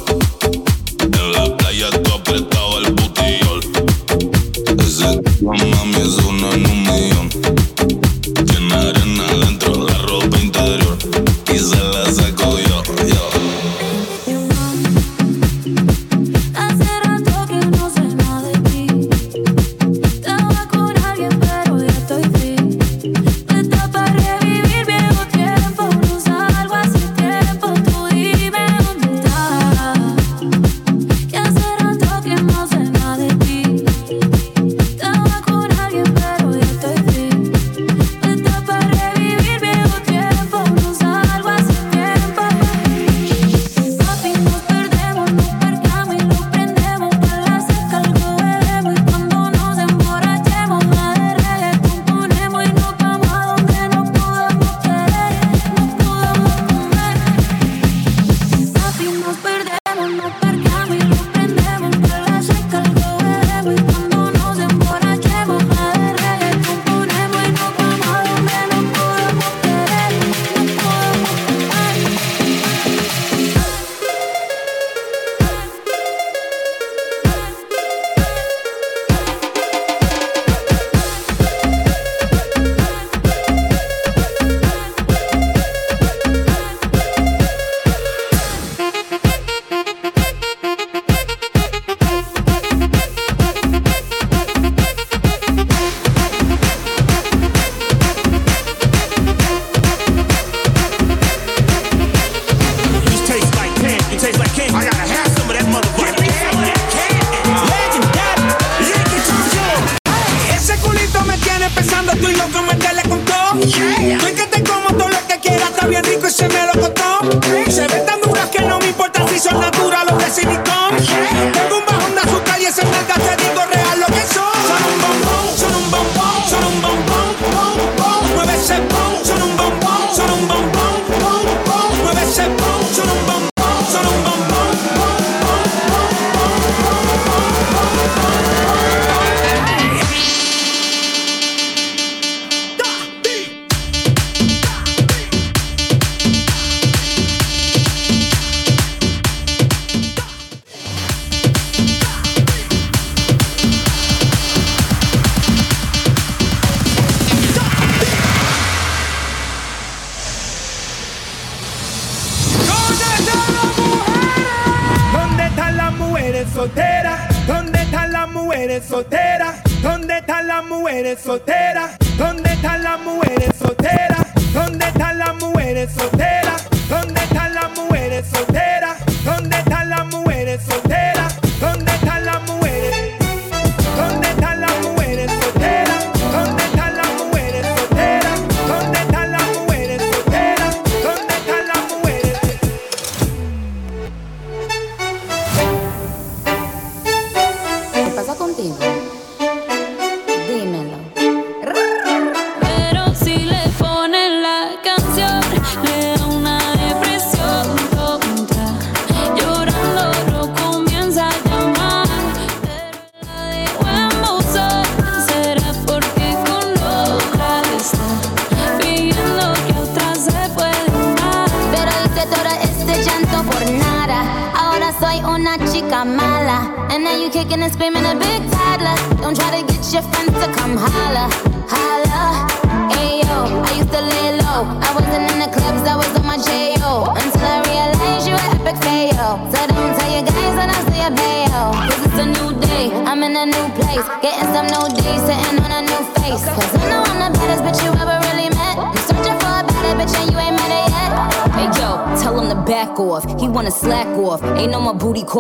En 1.00 1.32
la 1.34 1.56
playa 1.56 1.90
tú 2.02 2.14
apretado 2.14 2.80
el 2.80 2.94
putillol. 2.96 3.60
Ese 4.80 5.22
culo, 5.40 5.66
mami, 5.68 5.96
es 5.98 6.18
uno 6.26 6.33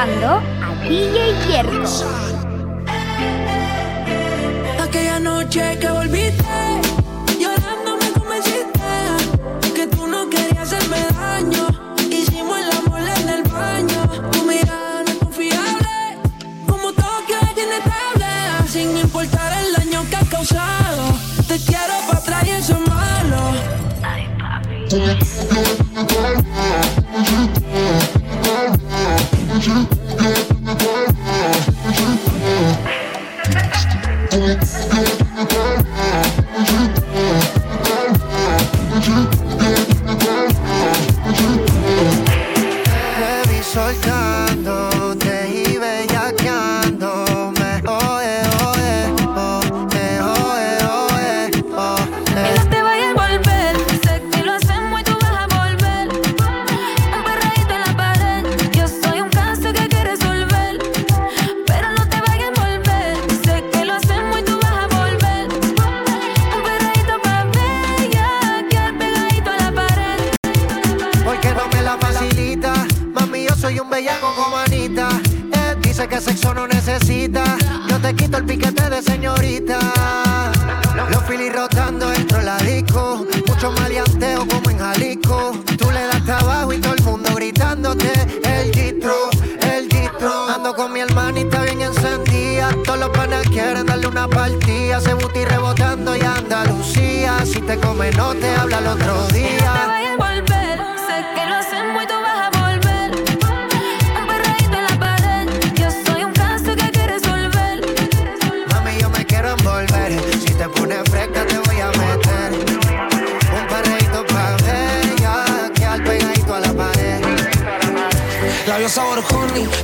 escuchando 0.00 0.40
a 0.62 0.88
DJ 0.88 1.34
Hierro. 1.46 1.84
Aquella 4.82 5.20
noche 5.20 5.78
que 5.78 5.88
volviste 5.90 6.49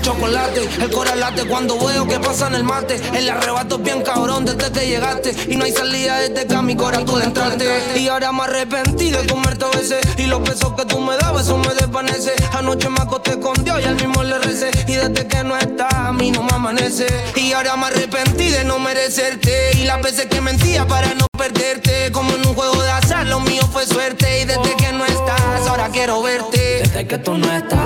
chocolate, 0.06 0.68
el 0.80 0.90
coral 0.92 1.18
late 1.18 1.44
cuando 1.46 1.76
veo 1.84 2.06
que 2.06 2.20
pasa 2.20 2.46
en 2.46 2.54
el 2.54 2.62
mate. 2.62 3.00
El 3.12 3.28
arrebato 3.28 3.74
es 3.74 3.82
bien 3.82 4.02
cabrón 4.02 4.44
desde 4.44 4.70
que 4.70 4.86
llegaste 4.86 5.34
y 5.48 5.56
no 5.56 5.64
hay 5.64 5.72
salida 5.72 6.20
desde 6.20 6.46
que 6.46 6.54
a 6.54 6.62
mi 6.62 6.76
corazón 6.76 7.06
pude 7.06 7.24
entrarte. 7.24 7.66
Y 7.96 8.06
ahora 8.06 8.30
me 8.30 8.44
arrepentí 8.44 9.10
de 9.10 9.26
comerte 9.26 9.64
a 9.64 9.76
veces 9.76 10.06
y 10.16 10.26
los 10.26 10.42
besos 10.44 10.74
que 10.74 10.84
tú 10.84 11.00
me 11.00 11.16
dabas 11.16 11.46
eso 11.46 11.58
me 11.58 11.74
desvanece. 11.74 12.34
Anoche 12.52 12.88
me 12.88 13.00
acosté 13.00 13.40
con 13.40 13.54
Dios 13.64 13.80
y 13.80 13.84
al 13.84 13.96
mismo 13.96 14.22
le 14.22 14.38
recé 14.38 14.70
y 14.86 14.94
desde 14.94 15.26
que 15.26 15.42
no 15.42 15.56
está 15.56 15.88
a 15.88 16.12
mí 16.12 16.30
no 16.30 16.44
me 16.44 16.54
amanece. 16.54 17.08
Y 17.34 17.52
ahora 17.52 17.76
me 17.76 17.86
arrepentí 17.86 18.48
de 18.48 18.62
no 18.62 18.78
merecerte 18.78 19.76
y 19.76 19.86
las 19.86 20.00
veces 20.02 20.26
que 20.26 20.40
mentía 20.40 20.86
para 20.86 21.12
no 21.14 21.26
perderte 21.36 22.12
como 22.12 22.30
en 22.32 22.46
un 22.46 22.54
juego 22.54 22.80
de 22.80 22.90
azar 22.92 23.26
lo 23.26 23.40
mío 23.40 23.62
fue 23.72 23.84
suerte 23.86 24.40
y 24.40 24.44
desde 24.44 24.76
que 24.76 24.92
no 24.92 25.04
estás 25.04 25.66
ahora 25.66 25.88
quiero 25.88 26.22
verte. 26.22 26.82
Desde 26.84 27.06
que 27.08 27.18
tú 27.18 27.36
no 27.36 27.52
estás, 27.52 27.78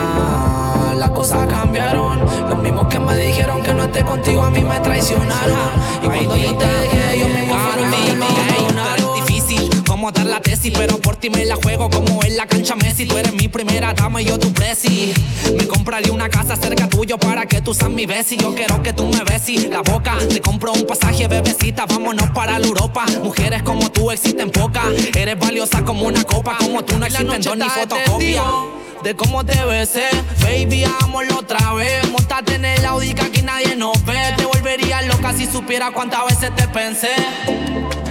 las 1.01 1.11
cosas 1.11 1.47
cambiaron. 1.49 2.21
Los 2.49 2.59
mismos 2.59 2.87
que 2.89 3.01
me 3.01 3.17
dijeron 3.17 3.63
que 3.63 3.73
no 3.73 3.85
esté 3.85 4.05
contigo 4.05 4.43
a 4.43 4.51
mí 4.51 4.61
me 4.61 4.79
traicionaron. 4.81 5.59
Y 6.03 6.07
cuando 6.07 6.37
yo 6.37 6.57
te 6.57 6.67
dejé, 6.67 7.19
yo 7.19 7.29
me 7.29 7.51
como 9.87 10.13
dar 10.13 10.27
la 10.27 10.41
tesis, 10.41 10.73
pero 10.75 10.99
por 10.99 11.17
ti 11.17 11.29
me 11.31 11.45
la 11.45 11.57
juego 11.57 11.91
como 11.91 12.23
en 12.23 12.37
la 12.37 12.47
cancha 12.47 12.75
Messi. 12.77 13.07
Tú 13.07 13.19
eres 13.19 13.35
mi 13.35 13.49
primera 13.49 13.93
dama 13.93 14.23
y 14.23 14.27
yo 14.27 14.39
tu 14.39 14.53
presi. 14.53 15.13
Me 15.59 15.67
compraré 15.67 16.11
una 16.11 16.29
casa 16.29 16.55
cerca 16.57 16.89
tuyo 16.89 17.19
para 17.19 17.45
que 17.47 17.61
tú 17.61 17.75
seas 17.75 17.91
mi 17.91 18.07
besi. 18.07 18.37
Yo 18.37 18.55
quiero 18.55 18.83
que 18.83 18.93
tú 18.93 19.07
me 19.07 19.25
besis 19.25 19.69
la 19.69 19.83
boca. 19.83 20.17
Te 20.29 20.41
compro 20.41 20.73
un 20.73 20.87
pasaje, 20.87 21.29
bebecita, 21.29 21.87
vámonos 21.87 22.31
para 22.31 22.59
la 22.59 22.67
Europa. 22.67 23.05
Mujeres 23.23 23.63
como 23.63 23.91
tú 23.91 24.11
existen 24.11 24.51
pocas. 24.51 24.85
Eres 25.15 25.39
valiosa 25.39 25.83
como 25.85 26.07
una 26.07 26.25
copa, 26.25 26.57
como 26.59 26.83
tú 26.83 26.99
no 26.99 27.07
existen 27.07 27.43
dos 27.43 27.57
ni 27.57 27.69
fotocopia. 27.69 28.43
De 29.03 29.17
cómo 29.17 29.45
te 29.45 29.65
besé, 29.65 30.11
baby, 30.43 30.85
hagámoslo 30.85 31.39
otra 31.39 31.73
vez. 31.73 32.07
Montate 32.11 32.57
en 32.57 32.67
el 32.67 32.85
Audi 32.85 33.15
que 33.15 33.23
aquí 33.23 33.41
nadie 33.41 33.75
nos 33.75 34.05
ve. 34.05 34.19
Te 34.37 34.45
volvería 34.45 35.01
loca 35.03 35.33
si 35.33 35.47
supiera 35.47 35.91
cuántas 35.91 36.27
veces 36.27 36.55
te 36.55 36.69
pensé. 36.69 37.09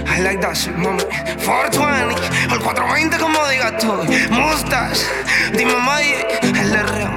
I 0.06 0.20
like 0.22 0.40
that 0.40 0.54
shit, 0.54 0.74
mami. 0.74 1.02
420, 1.44 2.54
el 2.54 2.60
420 2.60 3.18
como 3.18 3.46
digas 3.48 3.78
tú. 3.78 3.92
Mustache, 4.30 5.06
dime 5.52 5.76
Maya, 5.76 6.26
el 6.42 6.74
R. 6.74 7.09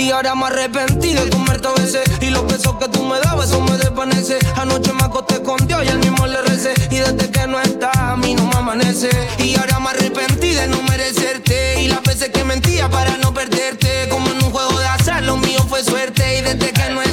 Y 0.00 0.12
ahora 0.12 0.34
me 0.34 0.46
arrepentí 0.46 1.12
de 1.12 1.28
comerte 1.28 1.68
a 1.68 1.72
veces. 1.72 2.00
Y 2.22 2.30
los 2.30 2.46
besos 2.46 2.74
que 2.76 2.88
tú 2.88 3.02
me 3.04 3.20
dabas, 3.20 3.50
eso 3.50 3.60
me 3.60 3.76
desvanece. 3.76 4.38
Anoche 4.56 4.94
me 4.94 5.04
acosté 5.04 5.42
con 5.42 5.58
Dios 5.66 5.84
y 5.84 5.88
al 5.88 5.98
mismo 5.98 6.26
le 6.26 6.40
recé. 6.40 6.72
Y 6.90 6.96
desde 6.96 7.30
que 7.30 7.46
no 7.46 7.60
está, 7.60 7.90
a 7.92 8.16
mí 8.16 8.34
no 8.34 8.46
me 8.46 8.56
amanece. 8.56 9.10
Y 9.38 9.58
ahora 9.58 9.78
me 9.78 9.90
arrepentí 9.90 10.54
de 10.54 10.68
no 10.68 10.80
merecerte. 10.84 11.82
Y 11.82 11.88
las 11.88 12.02
veces 12.02 12.30
que 12.30 12.44
mentía 12.44 12.88
para 12.88 13.18
no 13.18 13.34
perderte. 13.34 14.08
Como 14.08 14.30
en 14.30 14.42
un 14.42 14.50
juego 14.50 14.80
de 14.80 14.86
azar, 14.86 15.22
lo 15.22 15.36
mío 15.36 15.60
fue 15.68 15.84
suerte. 15.84 16.38
Y 16.38 16.40
desde 16.40 16.72
que 16.72 16.88
no 16.88 17.02
estás, 17.02 17.09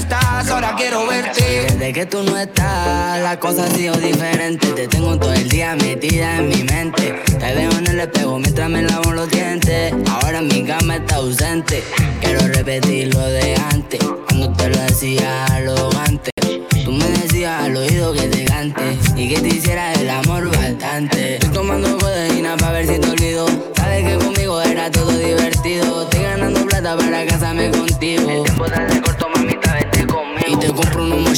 ahora 0.51 0.75
quiero 0.77 1.05
verte 1.07 1.67
Desde 1.69 1.93
que 1.93 2.05
tú 2.05 2.23
no 2.23 2.37
estás, 2.37 3.21
la 3.21 3.39
cosa 3.39 3.65
ha 3.65 3.69
sido 3.69 3.95
diferente. 3.95 4.67
Te 4.67 4.87
tengo 4.87 5.17
todo 5.17 5.33
el 5.33 5.49
día 5.49 5.75
metida 5.75 6.37
en 6.37 6.49
mi 6.49 6.63
mente. 6.63 7.13
Te 7.39 7.53
veo 7.53 7.71
en 7.71 7.87
el 7.87 7.99
espejo 7.99 8.39
mientras 8.39 8.69
me 8.69 8.81
lavo 8.81 9.11
los 9.11 9.29
dientes. 9.29 9.93
Ahora 10.09 10.41
mi 10.41 10.63
cama 10.63 10.97
está 10.97 11.15
ausente. 11.15 11.83
Quiero 12.21 12.47
repetir 12.47 13.13
lo 13.13 13.25
de 13.25 13.55
antes. 13.71 13.99
Cuando 14.27 14.53
te 14.53 14.69
lo 14.69 14.77
decía 14.81 15.45
arrogante. 15.45 16.31
Tú 16.83 16.91
me 16.91 17.05
decías 17.05 17.63
al 17.63 17.75
oído 17.75 18.13
que 18.13 18.27
te 18.27 18.45
cante 18.45 18.97
y 19.15 19.29
que 19.29 19.41
te 19.41 19.47
hiciera 19.47 19.93
el 19.93 20.09
amor 20.09 20.49
bastante. 20.49 21.35
Estoy 21.35 21.49
tomando 21.51 21.97
codeína 21.97 22.55
para 22.57 22.73
ver 22.73 22.87
si 22.87 22.99
te 22.99 23.09
olvido. 23.09 23.47
Sabes 23.75 24.03
que 24.03 24.23
conmigo 24.23 24.61
era 24.61 24.89
todo 24.91 25.11
divertido. 25.11 26.03
Estoy 26.03 26.23
ganando 26.23 26.65
plata 26.65 26.95
para 26.95 27.25
casarme 27.25 27.71
contigo. 27.71 28.29
El 28.29 28.43
tiempo 28.87 29.16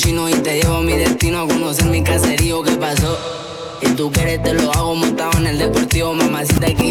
y 0.10 0.34
te 0.42 0.60
llevo 0.60 0.78
a 0.78 0.82
mi 0.82 0.94
destino 0.94 1.42
a 1.42 1.48
conocer 1.48 1.86
mi 1.86 2.02
caserío. 2.02 2.64
¿Qué 2.64 2.72
pasó? 2.72 3.16
Y 3.82 3.90
tú 3.90 4.12
quieres 4.12 4.42
te 4.42 4.54
lo 4.54 4.72
hago 4.74 4.96
montado 4.96 5.38
en 5.38 5.46
el 5.46 5.60
deportivo, 5.60 6.16
mamacita, 6.16 6.66
aquí 6.66 6.89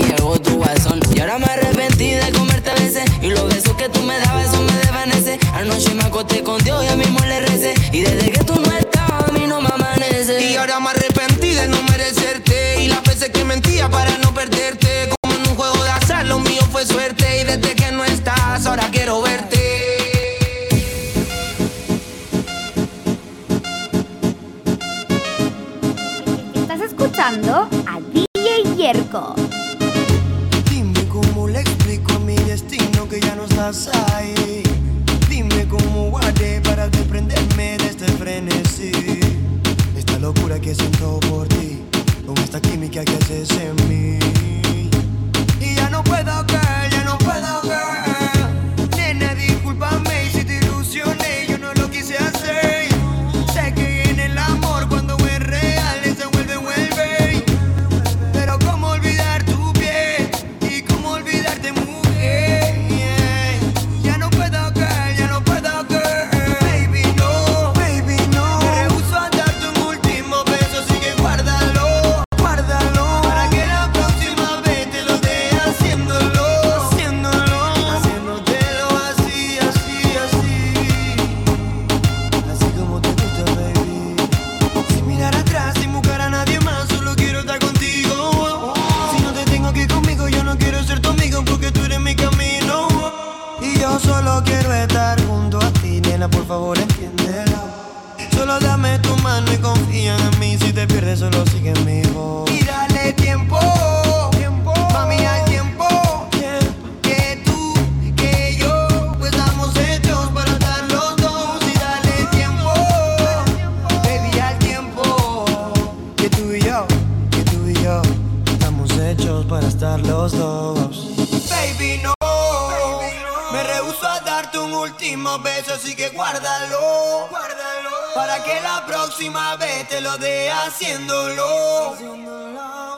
guárdalo. 127.31 127.91
Para 128.15 128.43
que 128.43 128.61
la 128.61 128.85
próxima 128.87 129.57
vez 129.57 129.89
te 129.89 130.01
lo 130.01 130.17
dé 130.19 130.51
haciéndolo. 130.51 131.97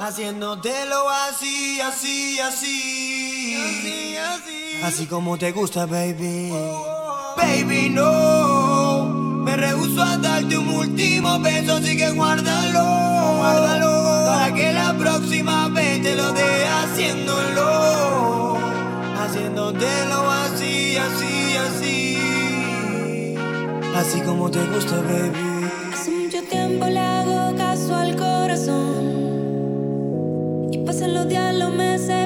Haciéndotelo 0.01 1.11
así, 1.11 1.81
así, 1.81 2.41
así. 2.41 4.17
Así 4.83 5.07
como 5.07 5.37
te 5.37 5.53
gusta, 5.53 5.87
baby. 5.87 6.53
Baby, 7.37 7.91
no. 7.91 9.05
Me 9.45 9.57
rehuso 9.57 10.03
a 10.03 10.17
darte 10.17 10.57
un 10.57 10.69
último 10.69 11.39
beso, 11.41 11.75
así 11.77 11.97
que 11.97 12.11
guárdalo, 12.11 13.37
guárdalo. 13.39 14.27
Para 14.27 14.55
que 14.55 14.73
la 14.73 14.95
próxima 14.95 15.69
vez 15.69 16.03
te 16.03 16.15
lo 16.15 16.33
dé 16.33 16.67
haciéndolo. 16.67 18.59
Haciéndotelo 19.19 20.31
así, 20.31 20.97
así, 20.97 20.97
así. 20.97 21.40
Así 23.95 24.21
como 24.23 24.51
te 24.51 24.65
gusta, 24.67 24.97
baby. 24.97 25.33
Hace 25.93 26.11
mucho 26.11 26.43
tiempo 26.45 26.87
le 26.87 26.99
hago 26.99 27.57
caso 27.57 27.95
al 27.97 28.17
corazón. 28.17 29.11
Y 30.73 30.79
pasan 30.79 31.15
los 31.15 31.29
días, 31.29 31.55
los 31.55 31.73
meses 31.73 32.20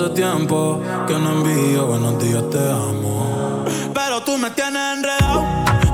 Hace 0.00 0.14
tiempo 0.14 0.80
que 1.06 1.12
no 1.12 1.32
envío 1.32 1.84
buenos 1.84 2.18
días, 2.22 2.42
te 2.48 2.58
amo. 2.58 3.66
Pero 3.92 4.22
tú 4.22 4.38
me 4.38 4.50
tienes 4.52 4.96
enredado, 4.96 5.42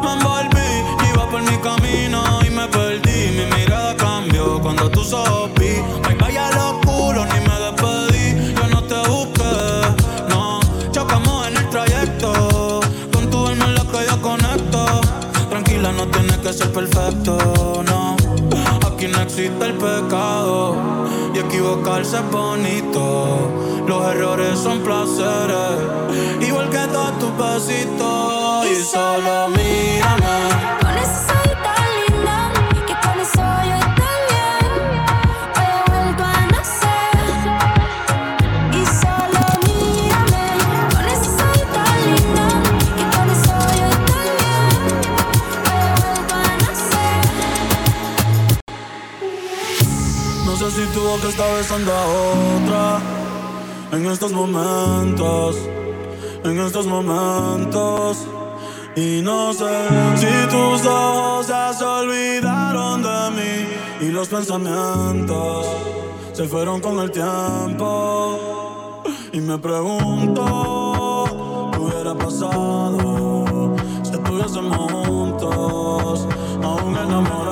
me 0.00 0.12
envolví, 0.12 1.10
iba 1.12 1.28
por 1.28 1.42
mi 1.42 1.56
camino 1.58 2.22
y 2.46 2.50
me 2.50 2.68
perdí. 2.68 3.32
Mi 3.36 3.56
mirada 3.56 3.96
cambió 3.96 4.60
cuando 4.62 4.88
tú 4.88 5.02
sopí. 5.02 5.82
Bye 6.04 6.14
bye 6.20 6.38
a 6.38 6.50
los 6.52 6.86
culos, 6.86 7.26
ni 7.34 7.40
me 7.48 7.58
despedí. 7.58 8.54
Yo 8.54 8.68
no 8.68 8.84
te 8.84 9.08
busqué, 9.08 10.28
no. 10.28 10.60
Chocamos 10.92 11.48
en 11.48 11.56
el 11.56 11.68
trayecto. 11.68 12.80
Con 13.12 13.28
tu 13.28 13.44
alma 13.44 13.64
en 13.64 13.74
la 13.74 13.82
que 13.86 14.06
yo 14.08 14.22
conecto. 14.22 15.00
Tranquila, 15.50 15.90
no 15.90 16.06
tienes 16.06 16.36
que 16.36 16.52
ser 16.52 16.72
perfecto, 16.72 17.75
el 19.44 19.74
pecado 19.74 20.76
y 21.34 21.38
equivocarse 21.38 22.16
es 22.16 22.30
bonito. 22.30 23.52
Los 23.86 24.14
errores 24.14 24.58
son 24.58 24.80
placeres, 24.80 26.40
igual 26.40 26.70
que 26.70 26.78
todos 26.78 27.18
tus 27.18 27.36
besitos. 27.36 28.66
Y 28.66 28.82
solo 28.82 29.48
mírame. 29.48 30.85
Boca 51.16 51.28
está 51.28 51.54
besando 51.54 51.92
a 51.92 52.06
otra 52.06 53.00
en 53.92 54.06
estos 54.06 54.32
momentos, 54.32 55.56
en 56.44 56.58
estos 56.60 56.86
momentos. 56.86 58.26
Y 58.96 59.20
no 59.22 59.52
sé 59.52 59.88
si 60.16 60.48
tus 60.48 60.86
ojos 60.86 61.48
ya 61.48 61.72
se 61.72 61.84
olvidaron 61.84 63.02
de 63.02 63.30
mí 63.36 64.06
y 64.06 64.10
los 64.10 64.28
pensamientos 64.28 65.66
se 66.32 66.44
fueron 66.48 66.80
con 66.80 66.98
el 67.00 67.10
tiempo. 67.10 69.02
Y 69.32 69.40
me 69.40 69.58
pregunto 69.58 71.24
qué 71.72 71.78
hubiera 71.78 72.14
pasado 72.14 73.74
si 74.02 74.12
estuviésemos 74.12 74.92
juntos, 74.92 76.26
aún 76.62 76.96
enamorados. 76.96 77.45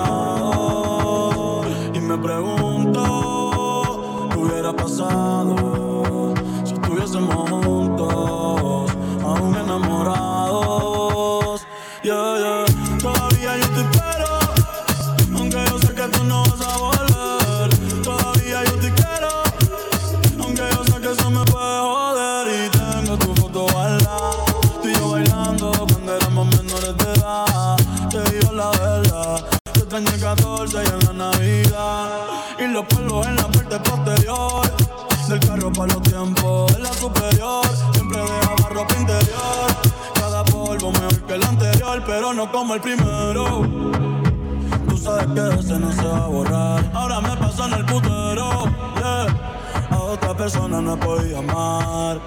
Si 6.65 6.75
estuviésemos 6.75 7.51
juntos, 7.51 8.91
aún 9.23 9.55
enamorados. 9.57 11.15
Yeah, 12.03 12.39
yeah. 12.39 12.65
Todavía 13.01 13.57
yo 13.59 13.69
te 13.69 13.81
espero, 13.81 14.39
aunque 15.37 15.65
yo 15.69 15.79
sé 15.79 15.95
que 15.95 16.09
tú 16.09 16.25
no 16.25 16.43
vas 16.43 16.61
a 16.61 16.77
volver. 16.79 17.69
Todavía 18.03 18.65
yo 18.65 18.75
te 18.79 18.93
quiero, 18.93 19.31
aunque 20.43 20.62
yo 20.73 20.85
sé 20.85 21.01
que 21.01 21.12
eso 21.12 21.31
me 21.31 21.45
puede 21.45 21.79
joder. 21.81 22.47
Y 22.65 22.69
tengo 22.71 23.17
tu 23.17 23.35
foto 23.35 23.67
guardada, 23.73 24.31
tú 24.83 24.89
y 24.89 24.95
yo 24.95 25.11
bailando 25.12 25.73
cuando 25.91 26.17
éramos 26.17 26.47
menores 26.57 26.97
de 26.97 27.12
edad. 27.12 27.77
Te 28.11 28.21
digo 28.31 28.53
la 28.53 28.71
verdad, 28.71 29.45
te 29.73 29.81
extrañé 29.81 30.11
el 30.15 30.21
14 30.21 30.77
y 30.77 30.87
en 30.89 30.99
la 31.07 31.12
Navidad. 31.31 32.11
Y 32.59 32.67
los 32.69 32.85
pelos 32.87 33.27
en 33.27 33.37
la 33.37 33.47
parte 33.49 33.79
anterior, 42.35 42.35
pero 42.35 42.37
no 42.37 42.53
como 42.53 42.74
el 42.74 42.80
primero. 42.80 43.45
Tú 44.89 44.97
sabes 44.97 45.26
que 45.26 45.61
ese 45.61 45.78
no 45.78 45.93
se 45.93 46.07
va 46.07 46.24
a 46.24 46.26
borrar. 46.26 46.91
Ahora 46.95 47.20
me 47.20 47.37
pasa 47.37 47.66
en 47.66 47.72
el 47.74 47.85
putero. 47.85 48.64
yeah. 48.97 49.26
A 49.91 49.99
otra 49.99 50.35
persona 50.37 50.80
no 50.80 50.99
podía 50.99 51.39
amar. 51.39 52.20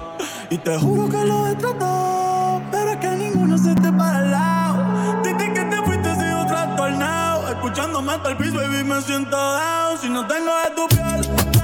Y 0.50 0.58
te 0.58 0.78
juro 0.78 1.08
que 1.08 1.24
lo 1.24 1.46
he 1.46 1.54
tratado. 1.54 2.62
Pero 2.70 2.90
es 2.90 2.96
que 2.98 3.10
ninguno 3.10 3.58
se 3.58 3.74
te 3.74 3.92
para 3.92 4.18
al 4.18 4.30
lado. 4.30 5.22
Desde 5.22 5.52
que 5.52 5.64
te 5.64 5.76
fuiste 5.82 6.10
he 6.10 6.14
sido 6.14 6.46
trastornado. 6.46 7.48
Escuchándome 7.48 8.12
hasta 8.12 8.30
el 8.30 8.36
piso, 8.36 8.56
baby, 8.56 8.84
me 8.84 9.00
siento 9.02 9.36
down. 9.36 9.98
Si 10.00 10.08
no 10.08 10.26
tengo 10.26 10.50
de 10.64 10.70
tu 10.74 10.88
piel, 10.88 11.57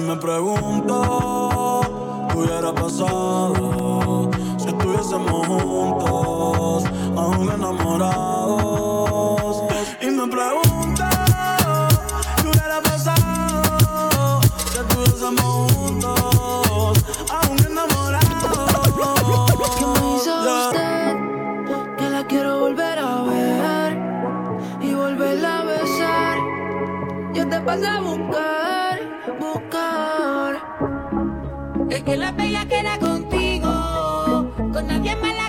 Y 0.00 0.02
me 0.02 0.16
pregunto 0.16 1.82
qué 2.32 2.38
hubiera 2.38 2.74
pasado 2.74 4.30
si 4.56 4.68
estuviésemos 4.68 5.46
juntos, 5.46 6.84
aún 7.18 7.50
enamorados. 7.50 9.62
Y 10.00 10.06
me 10.06 10.26
pregunto 10.26 11.04
qué 12.40 12.48
hubiera 12.48 12.80
pasado 12.80 14.40
si 14.72 14.78
estuviésemos 14.78 15.70
juntos, 15.74 17.04
aún 17.30 17.58
enamorados. 17.70 19.42
¿Qué 19.78 19.84
me 19.84 20.16
hizo 20.16 20.32
usted? 20.64 21.14
Que 21.98 22.08
la 22.08 22.26
quiero 22.26 22.60
volver 22.60 22.98
a 22.98 23.22
ver 23.24 23.98
y 24.80 24.94
volverla 24.94 25.58
a 25.58 25.64
besar. 25.64 26.38
Yo 27.34 27.46
te 27.46 27.60
paso 27.60 28.00
que 32.10 32.16
la 32.16 32.32
bella 32.32 32.66
queda 32.66 32.98
contigo, 32.98 33.70
con 34.72 34.84
nadie 34.88 35.14
más 35.14 35.32
la 35.36 35.39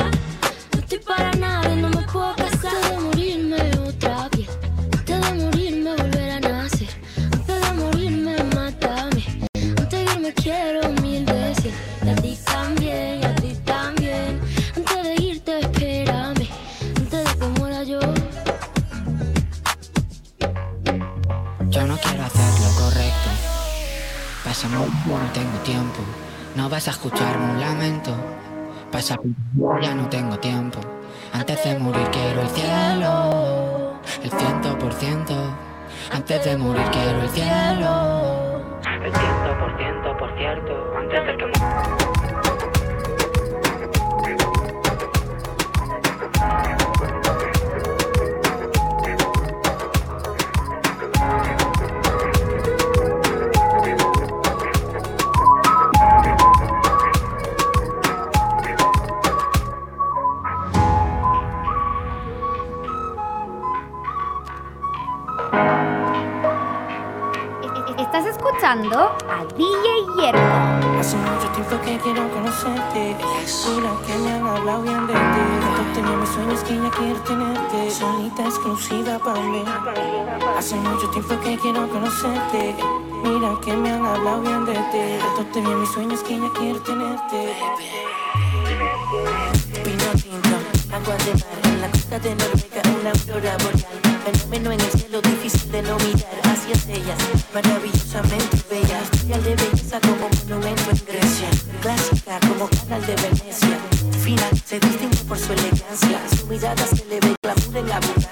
Yeah. 0.00 0.29
por 40.20 40.32
cierto, 40.36 40.90
antes 40.94 41.24
Hace 80.70 80.78
mucho 80.82 81.10
tiempo 81.10 81.40
que 81.40 81.58
quiero 81.58 81.88
conocerte. 81.88 82.76
Mira 83.24 83.58
que 83.60 83.76
me 83.76 83.90
han 83.90 84.06
hablado 84.06 84.40
bien 84.40 84.64
de 84.66 84.74
ti. 84.74 85.18
Tanto 85.36 85.62
bien 85.62 85.80
mis 85.80 85.90
sueños 85.90 86.20
que 86.22 86.38
ya 86.38 86.48
quiero 86.56 86.80
tenerte. 86.82 87.56
Vino 89.84 90.04
tinto, 90.14 90.56
agua 90.94 91.16
de 91.26 91.32
mar. 91.34 91.60
En 91.64 91.80
la 91.80 91.90
costa 91.90 92.20
de 92.20 92.36
Noruega, 92.36 92.82
una 93.00 93.10
aurora 93.10 93.56
boreal. 93.64 94.00
Fenómeno 94.24 94.70
en 94.70 94.80
el 94.80 94.90
cielo, 94.92 95.20
difícil 95.22 95.72
de 95.72 95.82
no 95.82 95.96
mirar. 95.96 96.40
Hacia 96.44 96.94
ellas, 96.94 97.18
maravillosamente 97.52 98.62
bellas. 98.70 99.02
Especial 99.10 99.42
de 99.42 99.56
belleza 99.56 100.00
como 100.02 100.28
monumento 100.28 100.90
en 100.90 101.04
Grecia. 101.04 101.48
Clásica 101.82 102.38
como 102.46 102.68
canal 102.68 103.04
de 103.06 103.16
Venecia. 103.16 103.76
Fina, 104.22 104.48
se 104.64 104.78
distingue 104.78 105.18
por 105.26 105.36
su 105.36 105.52
elegancia. 105.52 106.20
Su 106.38 106.46
mirada 106.46 106.86
se 106.86 107.04
le 107.06 107.18
ve 107.18 107.34
glamour 107.42 107.76
en 107.76 107.88
la 107.88 107.96
abundancia. 107.96 108.29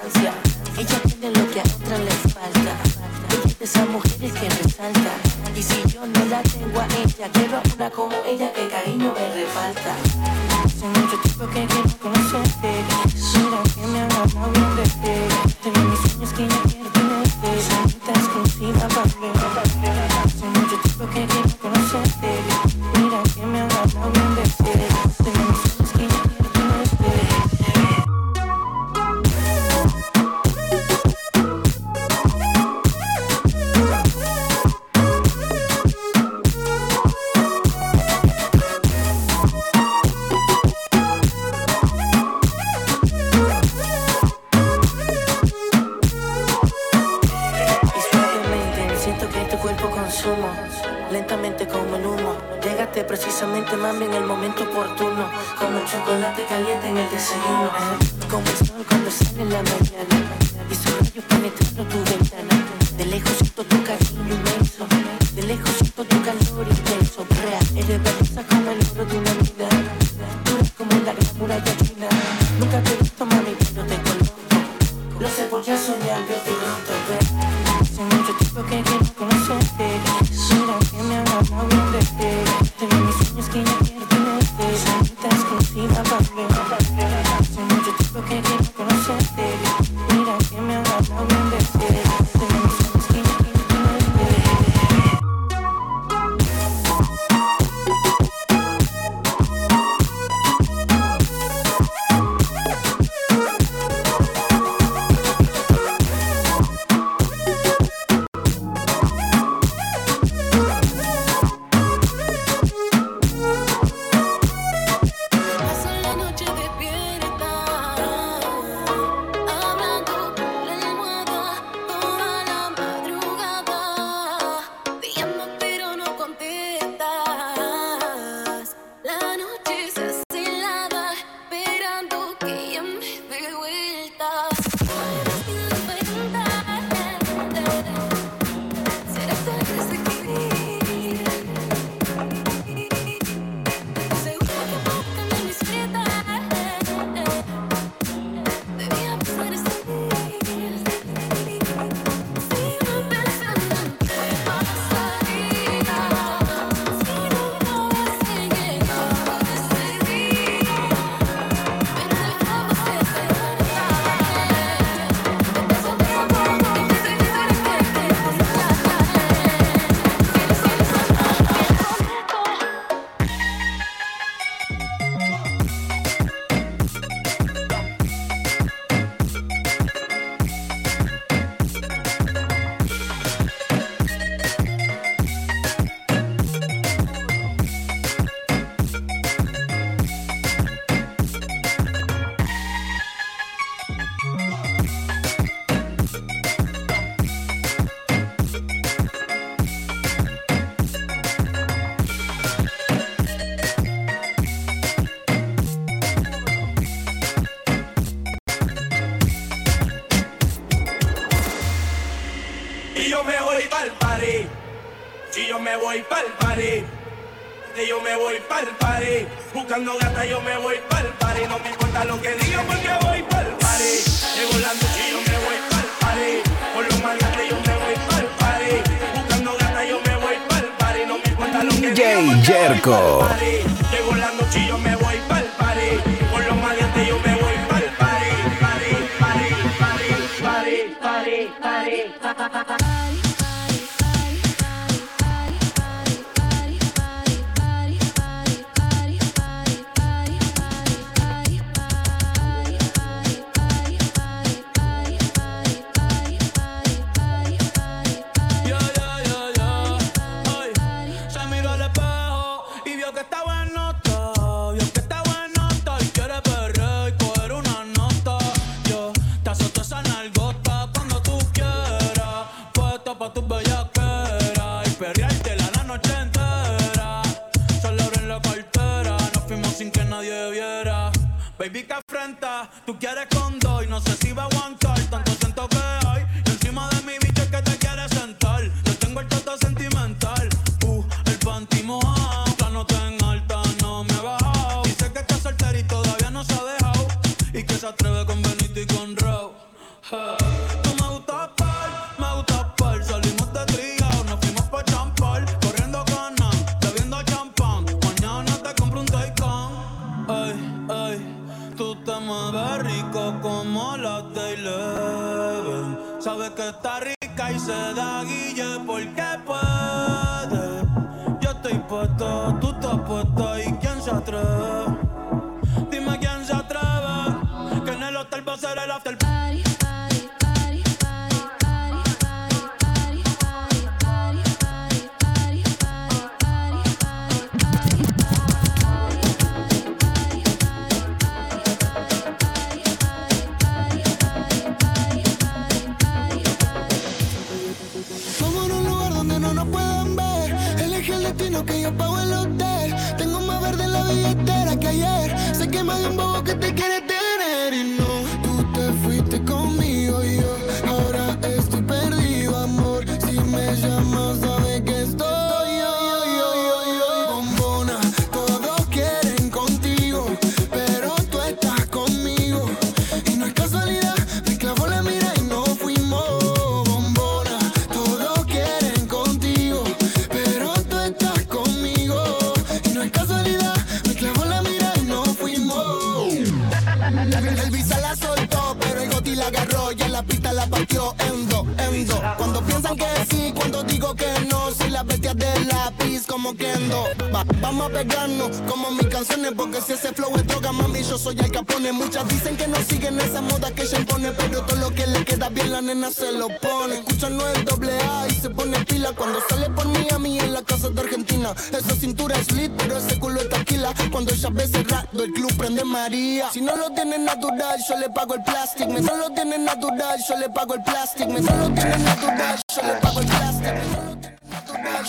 yo 417.89 417.97
le 417.97 418.11
pago 418.11 418.35
el 418.35 418.43
plastic. 418.43 418.87
Me 418.89 419.03
solo 419.03 419.31
tiene 419.31 419.59
natural, 419.59 420.19
yo 420.29 420.37
le 420.37 420.49
pago 420.51 420.75
el 420.75 420.83
plastic. 420.83 421.27
Me 421.29 421.43
solo 421.43 421.71
tiene 421.71 421.97
natural, 421.99 422.61
yo 422.75 422.83
le 422.83 422.93
pago 423.01 423.21
el 423.21 423.27
plastic. 423.27 423.75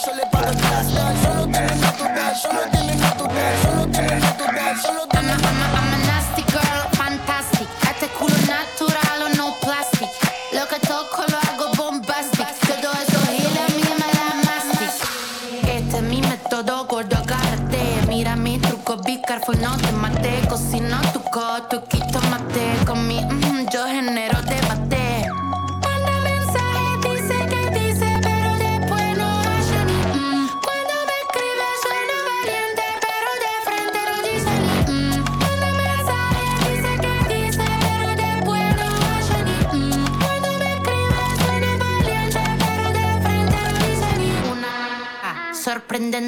Yo 0.06 0.16
le 0.16 0.26
pago 0.28 0.50
el 0.50 0.58
plastic. 0.58 0.98
Solo 1.22 1.46
tiene 1.52 1.76
natural, 1.76 2.36
solo 2.36 2.62
tiene 2.72 2.96
natural, 2.96 3.62
solo 3.62 3.88
tiene 3.92 4.16
natural, 4.16 4.82
solo 4.82 5.08
tiene 5.08 5.28
natural. 5.28 5.60
I'm 5.76 5.94
a 5.94 5.98
nasty 6.08 6.44
girl, 6.44 6.84
fantastic. 6.94 7.68
Este 7.90 8.08
culo 8.18 8.36
natural 8.48 9.24
o 9.24 9.30
no 9.36 9.54
plastic. 9.62 10.10
Lo 10.54 10.68
que 10.68 10.80
toco 10.88 11.26
lo 11.28 11.38
hago 11.38 11.74
bombastic. 11.76 12.48
Todo 12.82 12.94
eso 12.94 13.20
gira 13.28 13.66
a 13.66 13.70
mí 13.76 13.84
me 14.00 14.08
da 14.16 14.28
mastic. 14.46 14.92
Este 15.68 15.98
es 15.98 16.04
mi 16.04 16.22
método 16.22 16.86
gordo 16.86 17.18
agárrate. 17.18 18.06
Mira 18.08 18.36
mi 18.36 18.58
truco, 18.58 18.98
be 18.98 19.22
no 19.60 19.78
te 19.78 19.92
mate. 19.92 20.48
Cocino 20.48 21.00
tu 21.14 21.22
coto, 21.30 21.84
quito 21.86 22.20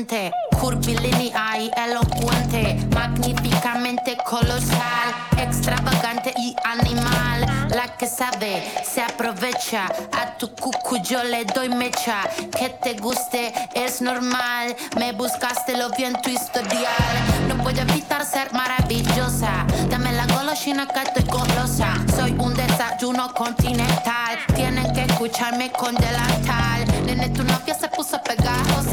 presente, 0.01 0.31
curvilínea 0.59 1.59
y 1.59 1.71
elocuente, 1.77 2.77
magníficamente 2.93 4.17
colosal, 4.25 5.13
extravagante 5.37 6.33
y 6.37 6.55
animal. 6.63 7.45
La 7.69 7.87
que 7.97 8.07
sabe 8.07 8.63
se 8.83 9.01
aprovecha, 9.01 9.85
a 10.11 10.37
tu 10.37 10.53
cucu 10.55 10.97
yo 11.03 11.23
le 11.23 11.45
doy 11.45 11.69
mecha. 11.69 12.21
Que 12.57 12.69
te 12.69 12.93
guste 12.95 13.53
es 13.73 14.01
normal, 14.01 14.75
me 14.97 15.13
buscaste 15.13 15.77
lo 15.77 15.89
vi 15.91 16.05
en 16.05 16.21
tu 16.21 16.29
historial. 16.29 17.13
No 17.47 17.55
puedo 17.63 17.81
evitar 17.81 18.25
ser 18.25 18.51
maravillosa, 18.53 19.65
dame 19.89 20.11
la 20.13 20.25
golosina 20.27 20.87
que 20.87 21.01
estoy 21.01 21.23
golosa. 21.23 21.93
Soy 22.15 22.35
un 22.37 22.53
desayuno 22.53 23.33
continental, 23.33 24.37
tienen 24.55 24.91
que 24.93 25.03
escucharme 25.03 25.71
con 25.71 25.95
delantal. 25.95 26.85
Nene, 27.05 27.29
tu 27.29 27.43
novia 27.43 27.73
se 27.73 27.87
puso 27.87 28.21
pegajosa 28.23 28.90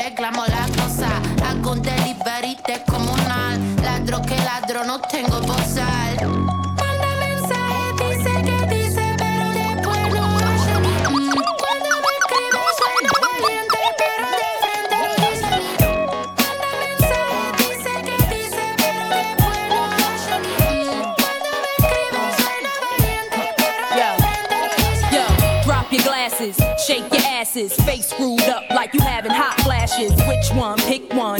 arreglamos 0.00 0.48
la 0.48 0.66
cosa. 0.82 1.08
Hago 1.46 1.72
un 1.72 1.82
delivery. 1.82 2.56
Ladro 3.82 4.22
que 4.22 4.36
ladro, 4.36 4.84
no 4.84 5.00
tengo 5.00 5.40
bozal. 5.40 6.16
Drop 25.64 25.92
your 25.92 26.02
glasses, 26.02 26.56
shake 26.86 27.12
your 27.12 27.22
asses, 27.26 27.74
face 27.84 28.08
screwed 28.08 28.40
up 28.42 28.68
like 28.70 28.94
you 28.94 29.00
haven't 29.00 29.32
hot 29.32 29.59
bitches. 30.00 30.28
Which 30.28 30.58
one? 30.58 30.78
Pick 30.78 31.12
one 31.12 31.39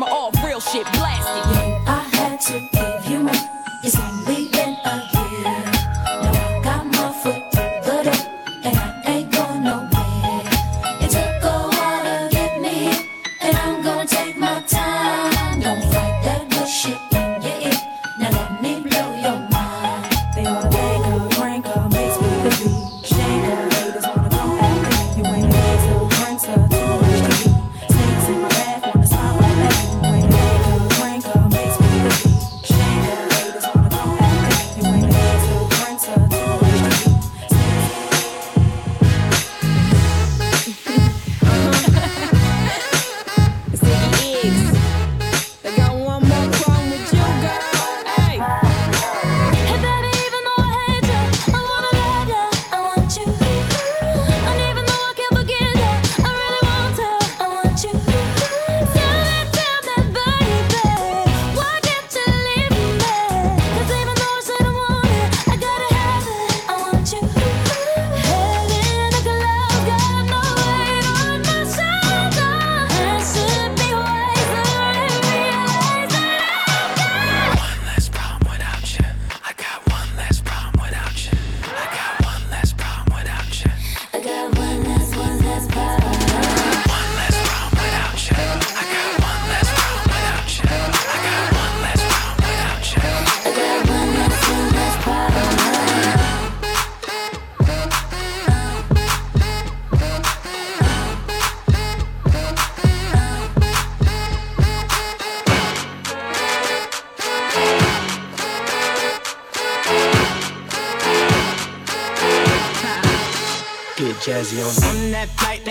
camera 0.01 0.15
off, 0.15 0.43
real 0.43 0.59
shit 0.59 0.85
blasted. 0.93 1.87
I 1.87 2.07
had 2.13 2.39
to 2.41 2.59
give 2.71 3.11
you 3.11 3.19
my. 3.19 4.30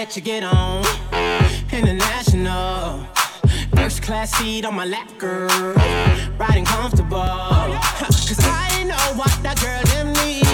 that 0.00 0.16
you 0.16 0.22
get 0.22 0.42
on. 0.42 0.82
International. 1.70 3.04
First 3.76 4.02
class 4.02 4.32
seat 4.32 4.64
on 4.64 4.74
my 4.74 4.86
lap, 4.86 5.10
girl. 5.18 5.74
Riding 6.38 6.64
comfortable. 6.64 7.20
Cause 7.20 8.40
I 8.40 8.84
know 8.84 9.06
what 9.20 9.28
that 9.44 9.60
girl 9.60 9.82
them 9.92 10.08
need. 10.24 10.48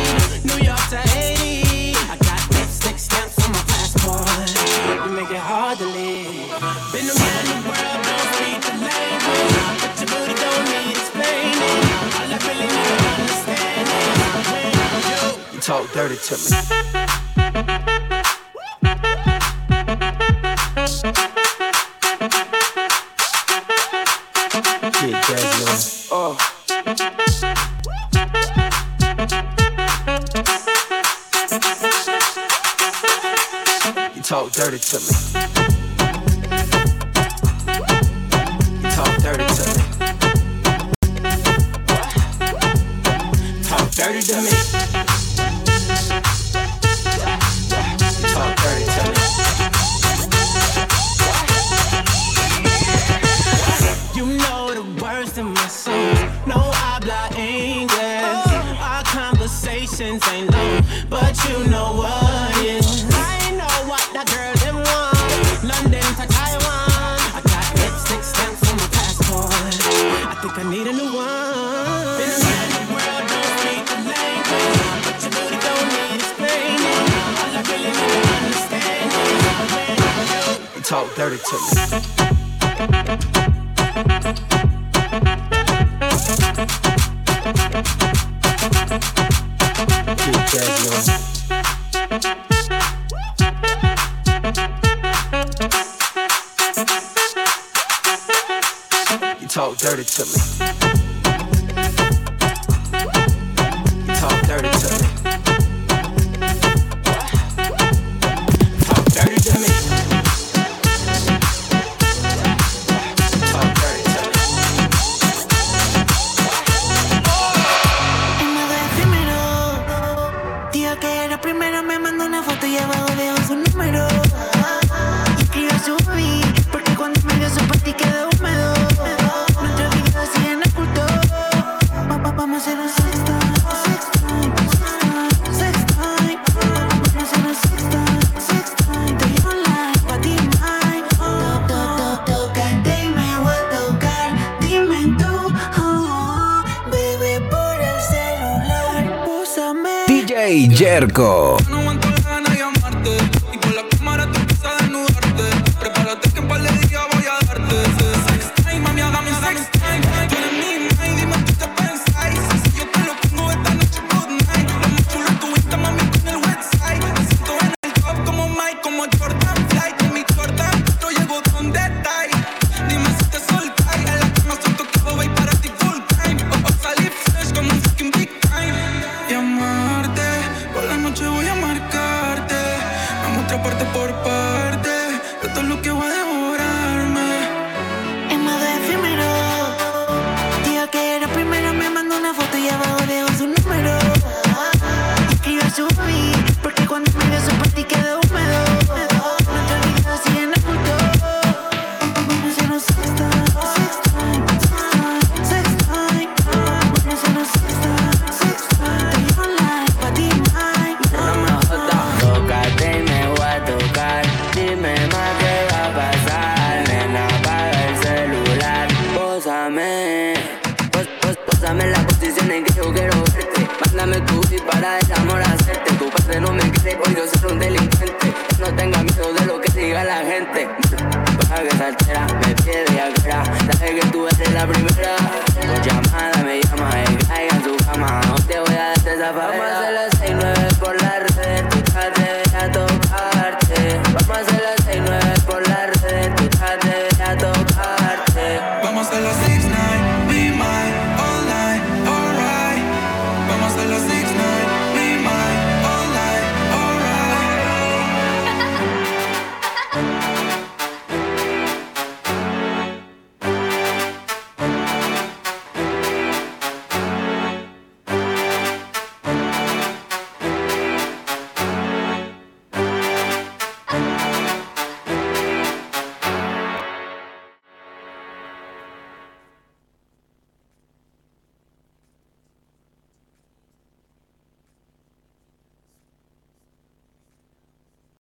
New 0.51 0.59
York 0.66 0.82
to 0.90 0.99
Haiti. 1.14 1.94
I 2.11 2.18
got 2.26 2.42
lipstick 2.59 2.99
stamps 2.99 3.38
on 3.44 3.53
my 3.55 3.62
passport. 3.70 4.26
You 5.07 5.12
make 5.14 5.30
it 5.30 5.38
hard 5.38 5.78
to 5.78 5.86
leave. 5.94 6.51
Been 6.90 7.07
around 7.07 7.47
the 7.47 7.59
world, 7.70 8.03
don't 8.03 8.26
read 8.42 8.59
the 8.66 8.74
label. 8.82 9.47
But 9.78 9.94
your 10.03 10.11
booty 10.11 10.34
don't 10.42 10.64
need 10.74 10.90
explaining. 10.90 11.86
All 12.18 12.34
I 12.34 12.38
really 12.51 12.66
need 12.74 12.99
understanding. 13.14 13.94
You 15.55 15.61
talk 15.62 15.86
dirty 15.94 16.18
to 16.18 16.34
me. 17.86 17.95
dirty 34.57 34.78
to 34.78 34.98
me. 35.00 35.36